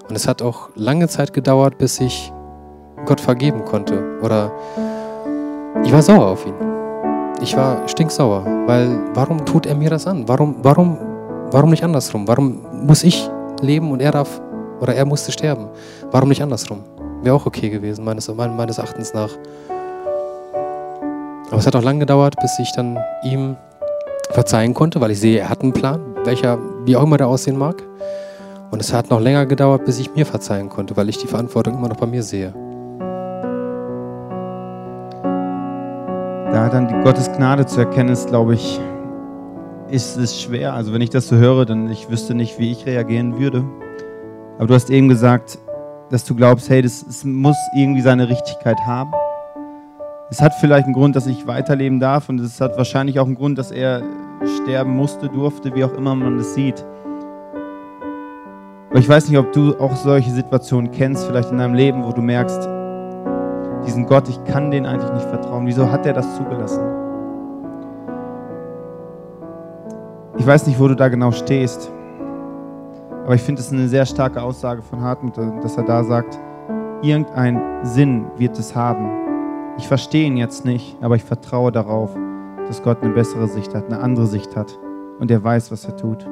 Und 0.09 0.15
es 0.15 0.27
hat 0.27 0.41
auch 0.41 0.69
lange 0.75 1.07
Zeit 1.07 1.33
gedauert, 1.33 1.77
bis 1.77 1.99
ich 1.99 2.31
Gott 3.05 3.21
vergeben 3.21 3.65
konnte. 3.65 4.19
Oder 4.21 4.51
ich 5.83 5.91
war 5.91 6.01
sauer 6.01 6.27
auf 6.27 6.45
ihn. 6.45 6.53
Ich 7.41 7.57
war 7.57 7.87
stinksauer, 7.87 8.45
weil 8.67 8.99
warum 9.13 9.43
tut 9.45 9.65
er 9.65 9.75
mir 9.75 9.89
das 9.89 10.07
an? 10.07 10.27
Warum, 10.27 10.55
warum, 10.61 10.97
warum 11.51 11.71
nicht 11.71 11.83
andersrum? 11.83 12.27
Warum 12.27 12.85
muss 12.85 13.03
ich 13.03 13.29
leben 13.61 13.91
und 13.91 14.01
er 14.01 14.11
darf 14.11 14.41
oder 14.79 14.95
er 14.95 15.05
musste 15.05 15.31
sterben? 15.31 15.67
Warum 16.11 16.29
nicht 16.29 16.41
andersrum? 16.41 16.83
Wäre 17.21 17.35
auch 17.35 17.45
okay 17.45 17.69
gewesen, 17.69 18.05
meines, 18.05 18.33
meines 18.33 18.77
Erachtens 18.77 19.13
nach. 19.13 19.31
Aber 21.53 21.59
es 21.59 21.67
hat 21.67 21.75
auch 21.75 21.83
lange 21.83 21.99
gedauert, 21.99 22.37
bis 22.41 22.57
ich 22.57 22.71
dann 22.71 22.97
ihm 23.21 23.55
verzeihen 24.31 24.73
konnte, 24.73 24.99
weil 25.01 25.11
ich 25.11 25.19
sehe, 25.19 25.37
er 25.37 25.49
hat 25.49 25.61
einen 25.61 25.71
Plan, 25.71 26.01
welcher, 26.25 26.57
wie 26.83 26.95
auch 26.95 27.03
immer 27.03 27.17
der 27.17 27.27
aussehen 27.27 27.59
mag. 27.59 27.75
Und 28.71 28.81
es 28.81 28.91
hat 28.91 29.11
noch 29.11 29.19
länger 29.19 29.45
gedauert, 29.45 29.85
bis 29.85 29.99
ich 29.99 30.15
mir 30.15 30.25
verzeihen 30.25 30.69
konnte, 30.69 30.97
weil 30.97 31.09
ich 31.09 31.19
die 31.19 31.27
Verantwortung 31.27 31.75
immer 31.75 31.89
noch 31.89 31.97
bei 31.97 32.07
mir 32.07 32.23
sehe. 32.23 32.53
Da 36.51 36.69
dann 36.69 36.87
die 36.87 37.03
Gottes 37.03 37.31
Gnade 37.31 37.67
zu 37.67 37.81
erkennen, 37.81 38.09
ist, 38.09 38.29
glaube 38.29 38.55
ich, 38.55 38.81
ist 39.91 40.17
es 40.17 40.41
schwer. 40.41 40.73
Also 40.73 40.91
wenn 40.91 41.01
ich 41.01 41.11
das 41.11 41.27
so 41.27 41.35
höre, 41.35 41.67
dann 41.67 41.87
ich 41.91 42.09
wüsste 42.09 42.33
nicht, 42.33 42.57
wie 42.57 42.71
ich 42.71 42.87
reagieren 42.87 43.37
würde. 43.37 43.63
Aber 44.57 44.65
du 44.65 44.73
hast 44.73 44.89
eben 44.89 45.07
gesagt, 45.07 45.59
dass 46.09 46.25
du 46.25 46.33
glaubst, 46.33 46.67
hey, 46.71 46.81
das, 46.81 47.05
das 47.05 47.23
muss 47.23 47.57
irgendwie 47.75 48.01
seine 48.01 48.27
Richtigkeit 48.27 48.79
haben. 48.87 49.11
Es 50.33 50.41
hat 50.41 50.55
vielleicht 50.55 50.85
einen 50.85 50.95
Grund, 50.95 51.15
dass 51.15 51.27
ich 51.27 51.45
weiterleben 51.45 51.99
darf 51.99 52.27
und 52.27 52.39
es 52.39 52.59
hat 52.59 52.75
wahrscheinlich 52.75 53.19
auch 53.19 53.27
einen 53.27 53.35
Grund, 53.35 53.59
dass 53.59 53.69
er 53.69 54.01
sterben 54.63 54.95
musste, 54.95 55.29
durfte, 55.29 55.75
wie 55.75 55.83
auch 55.83 55.93
immer 55.93 56.15
man 56.15 56.39
das 56.39 56.55
sieht. 56.55 56.83
Aber 58.89 58.97
ich 58.97 59.07
weiß 59.07 59.29
nicht, 59.29 59.37
ob 59.37 59.51
du 59.51 59.79
auch 59.79 59.95
solche 59.95 60.31
Situationen 60.31 60.89
kennst, 60.89 61.27
vielleicht 61.27 61.51
in 61.51 61.59
deinem 61.59 61.75
Leben, 61.75 62.03
wo 62.03 62.11
du 62.11 62.23
merkst, 62.23 62.67
diesen 63.85 64.07
Gott, 64.07 64.27
ich 64.27 64.43
kann 64.45 64.71
den 64.71 64.87
eigentlich 64.87 65.13
nicht 65.13 65.29
vertrauen. 65.29 65.67
Wieso 65.67 65.91
hat 65.91 66.03
er 66.07 66.13
das 66.13 66.35
zugelassen? 66.35 66.81
Ich 70.39 70.47
weiß 70.47 70.65
nicht, 70.65 70.79
wo 70.79 70.87
du 70.87 70.95
da 70.95 71.09
genau 71.09 71.29
stehst. 71.29 71.91
Aber 73.23 73.35
ich 73.35 73.41
finde 73.43 73.61
es 73.61 73.71
eine 73.71 73.87
sehr 73.87 74.07
starke 74.07 74.41
Aussage 74.41 74.81
von 74.81 74.99
Hartmut, 74.99 75.37
dass 75.37 75.77
er 75.77 75.83
da 75.83 76.03
sagt, 76.03 76.39
irgendein 77.03 77.61
Sinn 77.83 78.25
wird 78.37 78.57
es 78.57 78.75
haben. 78.75 79.22
Ich 79.77 79.87
verstehe 79.87 80.27
ihn 80.27 80.37
jetzt 80.37 80.65
nicht, 80.65 80.97
aber 81.01 81.15
ich 81.15 81.23
vertraue 81.23 81.71
darauf, 81.71 82.15
dass 82.67 82.83
Gott 82.83 83.01
eine 83.01 83.13
bessere 83.13 83.47
Sicht 83.47 83.73
hat, 83.73 83.85
eine 83.85 83.99
andere 83.99 84.27
Sicht 84.27 84.55
hat 84.55 84.77
und 85.19 85.31
er 85.31 85.43
weiß, 85.43 85.71
was 85.71 85.85
er 85.85 85.97
tut. 85.97 86.27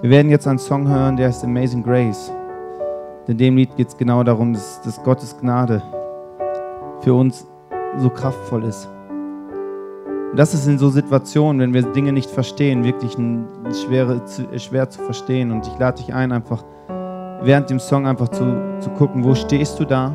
Wir 0.00 0.10
werden 0.10 0.28
jetzt 0.28 0.46
einen 0.48 0.58
Song 0.58 0.88
hören, 0.88 1.16
der 1.16 1.28
heißt 1.28 1.44
Amazing 1.44 1.84
Grace. 1.84 2.32
In 3.28 3.38
dem 3.38 3.56
Lied 3.56 3.76
geht 3.76 3.88
es 3.88 3.96
genau 3.96 4.24
darum, 4.24 4.52
dass, 4.52 4.82
dass 4.82 5.02
Gottes 5.04 5.38
Gnade 5.38 5.82
für 7.00 7.14
uns 7.14 7.46
so 7.96 8.10
kraftvoll 8.10 8.64
ist. 8.64 8.88
Und 10.32 10.36
das 10.36 10.52
ist 10.52 10.66
in 10.66 10.78
so 10.78 10.90
Situationen, 10.90 11.60
wenn 11.60 11.72
wir 11.72 11.92
Dinge 11.92 12.12
nicht 12.12 12.28
verstehen, 12.28 12.82
wirklich 12.82 13.16
ein, 13.16 13.46
schwere, 13.72 14.20
schwer 14.58 14.90
zu 14.90 15.00
verstehen. 15.00 15.52
Und 15.52 15.64
ich 15.66 15.78
lade 15.78 16.02
dich 16.02 16.12
ein, 16.12 16.32
einfach 16.32 16.64
während 17.42 17.70
dem 17.70 17.78
Song 17.78 18.04
einfach 18.04 18.28
zu, 18.30 18.78
zu 18.80 18.90
gucken, 18.90 19.22
wo 19.22 19.36
stehst 19.36 19.78
du 19.78 19.84
da? 19.84 20.12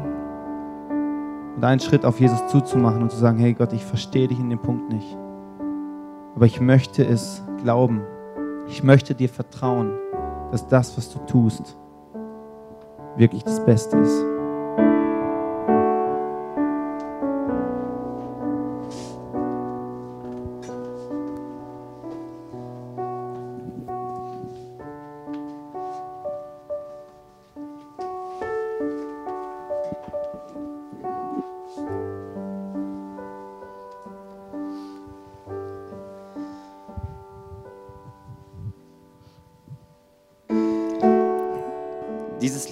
Und 1.60 1.66
einen 1.66 1.82
Schritt 1.82 2.06
auf 2.06 2.22
Jesus 2.22 2.48
zuzumachen 2.48 3.02
und 3.02 3.12
zu 3.12 3.18
sagen, 3.18 3.38
hey 3.38 3.54
Gott, 3.54 3.74
ich 3.74 3.84
verstehe 3.84 4.30
dich 4.30 4.40
in 4.40 4.50
dem 4.50 4.60
Punkt 4.60 4.94
nicht. 4.94 5.18
Aber 6.34 6.46
ich 6.46 6.62
möchte 6.62 7.04
es 7.04 7.44
glauben. 7.62 8.00
Ich 8.70 8.82
möchte 8.82 9.14
dir 9.14 9.28
vertrauen, 9.28 9.92
dass 10.52 10.70
das, 10.70 10.96
was 10.96 11.12
du 11.12 11.20
tust, 11.26 11.78
wirklich 13.18 13.44
das 13.44 13.66
Beste 13.66 13.98
ist. 13.98 14.29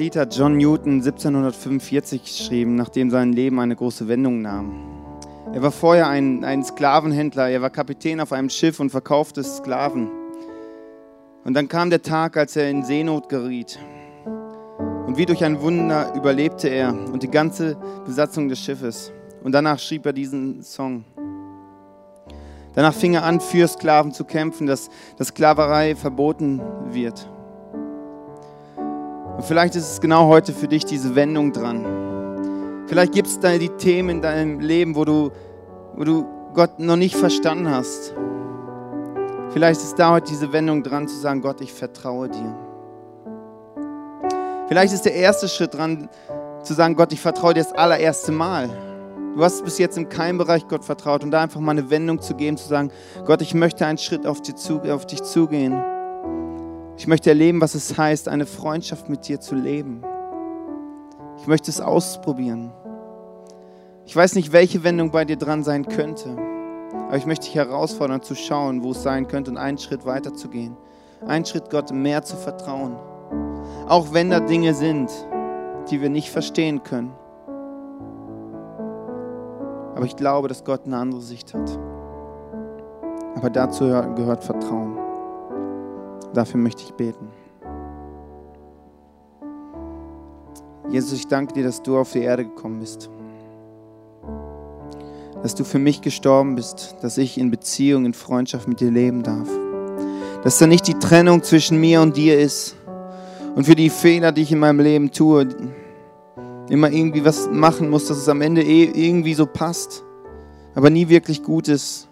Lied 0.08 0.34
John 0.34 0.56
Newton 0.56 1.02
1745 1.02 2.24
geschrieben, 2.24 2.76
nachdem 2.76 3.10
sein 3.10 3.34
Leben 3.34 3.60
eine 3.60 3.76
große 3.76 4.08
Wendung 4.08 4.42
nahm. 4.42 4.72
Er 5.52 5.62
war 5.62 5.72
vorher 5.72 6.08
ein, 6.08 6.46
ein 6.46 6.64
Sklavenhändler, 6.64 7.50
er 7.50 7.62
war 7.62 7.70
Kapitän 7.70 8.22
auf 8.22 8.32
einem 8.32 8.50
Schiff 8.50 8.80
und 8.80 8.90
verkaufte 8.90 9.44
Sklaven. 9.44 10.10
Und 11.44 11.56
dann 11.56 11.68
kam 11.68 11.90
der 11.90 12.04
Tag, 12.04 12.38
als 12.38 12.56
er 12.56 12.70
in 12.70 12.86
Seenot 12.86 13.28
geriet. 13.28 13.80
Und 15.08 15.18
wie 15.18 15.26
durch 15.26 15.44
ein 15.44 15.60
Wunder 15.60 16.14
überlebte 16.16 16.70
er 16.70 16.94
und 16.94 17.22
die 17.22 17.30
ganze 17.30 17.76
Besatzung 18.06 18.48
des 18.48 18.60
Schiffes. 18.60 19.12
Und 19.44 19.52
danach 19.52 19.78
schrieb 19.78 20.06
er 20.06 20.14
diesen 20.14 20.64
Song. 20.64 21.04
Danach 22.76 22.94
fing 22.94 23.16
er 23.16 23.26
an, 23.26 23.42
für 23.42 23.68
Sklaven 23.68 24.14
zu 24.14 24.24
kämpfen, 24.24 24.68
dass, 24.68 24.90
dass 25.18 25.28
Sklaverei 25.30 25.98
verboten 25.98 26.62
wird. 26.92 27.28
Und 29.38 29.46
vielleicht 29.46 29.76
ist 29.76 29.92
es 29.92 30.02
genau 30.02 30.28
heute 30.28 30.52
für 30.52 30.68
dich 30.68 30.84
diese 30.84 31.14
Wendung 31.14 31.54
dran. 31.54 31.86
Vielleicht 32.88 33.14
gibt 33.14 33.28
es 33.28 33.40
da 33.40 33.56
die 33.56 33.70
Themen 33.70 34.10
in 34.10 34.22
deinem 34.24 34.60
Leben, 34.60 34.96
wo 34.96 35.06
du, 35.06 35.32
wo 35.96 36.04
du 36.04 36.26
Gott 36.56 36.80
noch 36.80 36.96
nicht 36.96 37.16
verstanden 37.16 37.70
hast. 37.70 38.16
Vielleicht 39.52 39.80
ist 39.82 40.00
da 40.00 40.10
heute 40.10 40.32
diese 40.32 40.52
Wendung 40.54 40.82
dran, 40.82 41.08
zu 41.08 41.16
sagen, 41.16 41.42
Gott, 41.42 41.62
ich 41.62 41.72
vertraue 41.72 42.30
dir. 42.30 42.56
Vielleicht 44.68 44.92
ist 44.94 45.06
der 45.06 45.14
erste 45.14 45.48
Schritt 45.48 45.76
dran, 45.76 46.10
zu 46.64 46.74
sagen, 46.74 46.96
Gott, 46.96 47.14
ich 47.14 47.22
vertraue 47.22 47.54
dir 47.54 47.62
das 47.62 47.74
allererste 47.74 48.32
Mal. 48.32 48.70
Du 49.36 49.44
hast 49.44 49.64
bis 49.64 49.78
jetzt 49.78 50.00
in 50.00 50.10
keinem 50.10 50.40
Bereich 50.40 50.68
Gott 50.68 50.84
vertraut 50.84 51.24
und 51.24 51.30
da 51.30 51.44
einfach 51.44 51.60
mal 51.60 51.74
eine 51.74 51.92
Wendung 51.92 52.20
zu 52.20 52.34
geben, 52.34 52.58
zu 52.58 52.68
sagen, 52.68 52.90
Gott, 53.24 53.44
ich 53.44 53.54
möchte 53.54 53.86
einen 53.86 54.00
Schritt 54.00 54.26
auf, 54.26 54.42
zu, 54.42 54.82
auf 54.82 55.06
dich 55.06 55.22
zugehen. 55.22 55.80
Ich 56.98 57.06
möchte 57.06 57.30
erleben, 57.30 57.62
was 57.62 57.76
es 57.76 57.96
heißt, 57.96 58.28
eine 58.28 58.48
Freundschaft 58.48 59.08
mit 59.08 59.28
dir 59.28 59.40
zu 59.40 59.54
leben. 59.54 60.04
Ich 61.38 61.46
möchte 61.46 61.70
es 61.70 61.80
ausprobieren. 61.80 62.74
Ich 64.06 64.16
weiß 64.16 64.34
nicht, 64.34 64.52
welche 64.52 64.84
Wendung 64.84 65.12
bei 65.12 65.24
dir 65.24 65.38
dran 65.38 65.64
sein 65.64 65.88
könnte, 65.88 66.36
aber 67.08 67.18
ich 67.18 67.28
möchte 67.28 67.46
dich 67.46 67.56
herausfordern 67.56 68.24
zu 68.24 68.34
schauen, 68.34 68.82
wo 68.82 68.92
es 68.92 69.04
sein 69.04 69.28
könnte 69.28 69.52
und 69.52 69.58
einen 69.58 69.78
Schritt 69.78 70.06
weiter 70.06 70.34
zu 70.34 70.50
gehen. 70.50 70.76
Einen 71.26 71.46
Schritt 71.46 71.70
Gott 71.70 71.92
mehr 71.92 72.24
zu 72.24 72.36
vertrauen. 72.36 72.96
Auch 73.88 74.14
wenn 74.14 74.32
da 74.32 74.40
Dinge 74.40 74.74
sind, 74.74 75.12
die 75.92 76.02
wir 76.02 76.10
nicht 76.10 76.32
verstehen 76.32 76.84
können. 76.84 77.14
Aber 79.96 80.06
ich 80.06 80.16
glaube, 80.16 80.48
dass 80.48 80.64
Gott 80.64 80.86
eine 80.86 80.98
andere 80.98 81.22
Sicht 81.22 81.54
hat. 81.54 81.80
Aber 83.36 83.50
dazu 83.52 83.86
gehört 84.16 84.44
Vertrauen. 84.44 84.97
Dafür 86.38 86.60
möchte 86.60 86.84
ich 86.84 86.94
beten. 86.94 87.30
Jesus, 90.88 91.14
ich 91.14 91.26
danke 91.26 91.54
dir, 91.54 91.64
dass 91.64 91.82
du 91.82 91.98
auf 91.98 92.12
die 92.12 92.22
Erde 92.22 92.46
gekommen 92.46 92.80
bist. 92.80 93.10
Dass 95.42 95.56
du 95.56 95.64
für 95.64 95.80
mich 95.80 96.02
gestorben 96.02 96.54
bist, 96.54 96.96
dass 97.02 97.18
ich 97.18 97.40
in 97.40 97.50
Beziehung, 97.50 98.06
in 98.06 98.14
Freundschaft 98.14 98.68
mit 98.68 98.82
dir 98.82 98.92
leben 98.92 99.24
darf. 99.24 99.50
Dass 100.44 100.60
da 100.60 100.68
nicht 100.68 100.86
die 100.86 100.94
Trennung 100.94 101.42
zwischen 101.42 101.80
mir 101.80 102.02
und 102.02 102.16
dir 102.16 102.40
ist. 102.40 102.76
Und 103.56 103.64
für 103.64 103.74
die 103.74 103.90
Fehler, 103.90 104.32
die 104.32 104.44
ich 104.44 104.52
in 104.52 104.60
meinem 104.60 104.82
Leben 104.82 105.10
tue, 105.10 105.48
immer 106.70 106.92
irgendwie 106.92 107.26
was 107.26 107.50
machen 107.50 107.90
muss, 107.90 108.10
dass 108.10 108.18
es 108.18 108.30
am 108.30 108.42
Ende 108.42 108.62
eh 108.62 108.84
irgendwie 108.94 109.34
so 109.34 109.48
passt, 109.48 110.04
aber 110.76 110.92
nie 110.92 111.10
wirklich 111.10 111.42
gut 111.42 111.68
ist. 111.68 112.07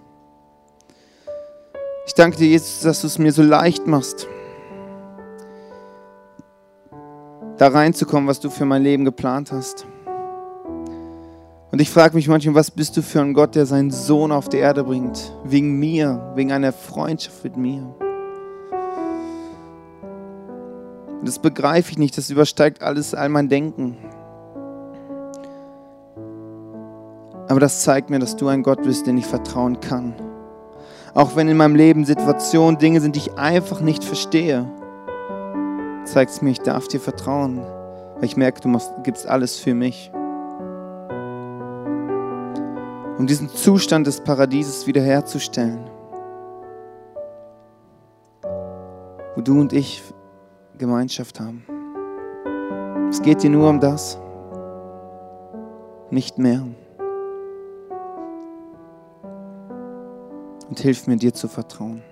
Ich 2.07 2.13
danke 2.13 2.37
dir, 2.37 2.47
Jesus, 2.47 2.81
dass 2.81 3.01
du 3.01 3.07
es 3.07 3.17
mir 3.17 3.31
so 3.31 3.41
leicht 3.41 3.87
machst, 3.87 4.27
da 7.57 7.67
reinzukommen, 7.67 8.27
was 8.27 8.39
du 8.39 8.51
für 8.51 8.65
mein 8.65 8.83
Leben 8.83 9.05
geplant 9.05 9.51
hast. 9.51 9.87
Und 11.71 11.81
ich 11.81 11.89
frage 11.89 12.15
mich 12.15 12.27
manchmal, 12.27 12.55
was 12.55 12.69
bist 12.69 12.95
du 12.95 13.01
für 13.01 13.21
ein 13.21 13.33
Gott, 13.33 13.55
der 13.55 13.65
seinen 13.65 13.89
Sohn 13.91 14.31
auf 14.31 14.49
die 14.49 14.57
Erde 14.57 14.83
bringt? 14.83 15.33
Wegen 15.43 15.79
mir, 15.79 16.31
wegen 16.35 16.51
einer 16.51 16.71
Freundschaft 16.71 17.43
mit 17.43 17.57
mir. 17.57 17.81
Und 21.19 21.27
das 21.27 21.39
begreife 21.39 21.91
ich 21.91 21.97
nicht, 21.97 22.17
das 22.17 22.29
übersteigt 22.29 22.83
alles 22.83 23.15
all 23.15 23.29
mein 23.29 23.49
Denken. 23.49 23.97
Aber 27.47 27.59
das 27.59 27.81
zeigt 27.81 28.09
mir, 28.09 28.19
dass 28.19 28.35
du 28.35 28.47
ein 28.47 28.63
Gott 28.63 28.83
bist, 28.83 29.07
den 29.07 29.17
ich 29.17 29.25
vertrauen 29.25 29.79
kann. 29.79 30.13
Auch 31.15 31.37
wenn 31.37 31.47
in 31.47 31.55
meinem 31.55 31.75
Leben 31.75 32.03
Situationen, 32.03 32.77
Dinge 32.77 32.99
sind, 32.99 33.15
die 33.15 33.19
ich 33.19 33.37
einfach 33.37 33.79
nicht 33.79 34.03
verstehe, 34.03 34.69
zeigt 36.03 36.31
es 36.31 36.41
mir, 36.41 36.49
ich 36.51 36.59
darf 36.59 36.89
dir 36.89 36.99
vertrauen, 36.99 37.61
weil 38.15 38.25
ich 38.25 38.35
merke, 38.35 38.59
du 38.59 38.77
gibst 39.01 39.25
alles 39.25 39.57
für 39.57 39.73
mich. 39.73 40.11
Um 43.17 43.27
diesen 43.27 43.47
Zustand 43.47 44.07
des 44.07 44.19
Paradieses 44.19 44.87
wiederherzustellen, 44.87 45.89
wo 49.35 49.41
du 49.41 49.61
und 49.61 49.71
ich 49.71 50.03
Gemeinschaft 50.77 51.39
haben. 51.39 51.63
Es 53.09 53.21
geht 53.21 53.41
dir 53.41 53.51
nur 53.51 53.69
um 53.69 53.79
das, 53.79 54.19
nicht 56.11 56.37
mehr. 56.37 56.61
Und 60.75 60.81
hilf 60.81 61.07
mir 61.07 61.15
dir 61.15 61.33
zu 61.33 61.47
vertrauen. 61.47 62.03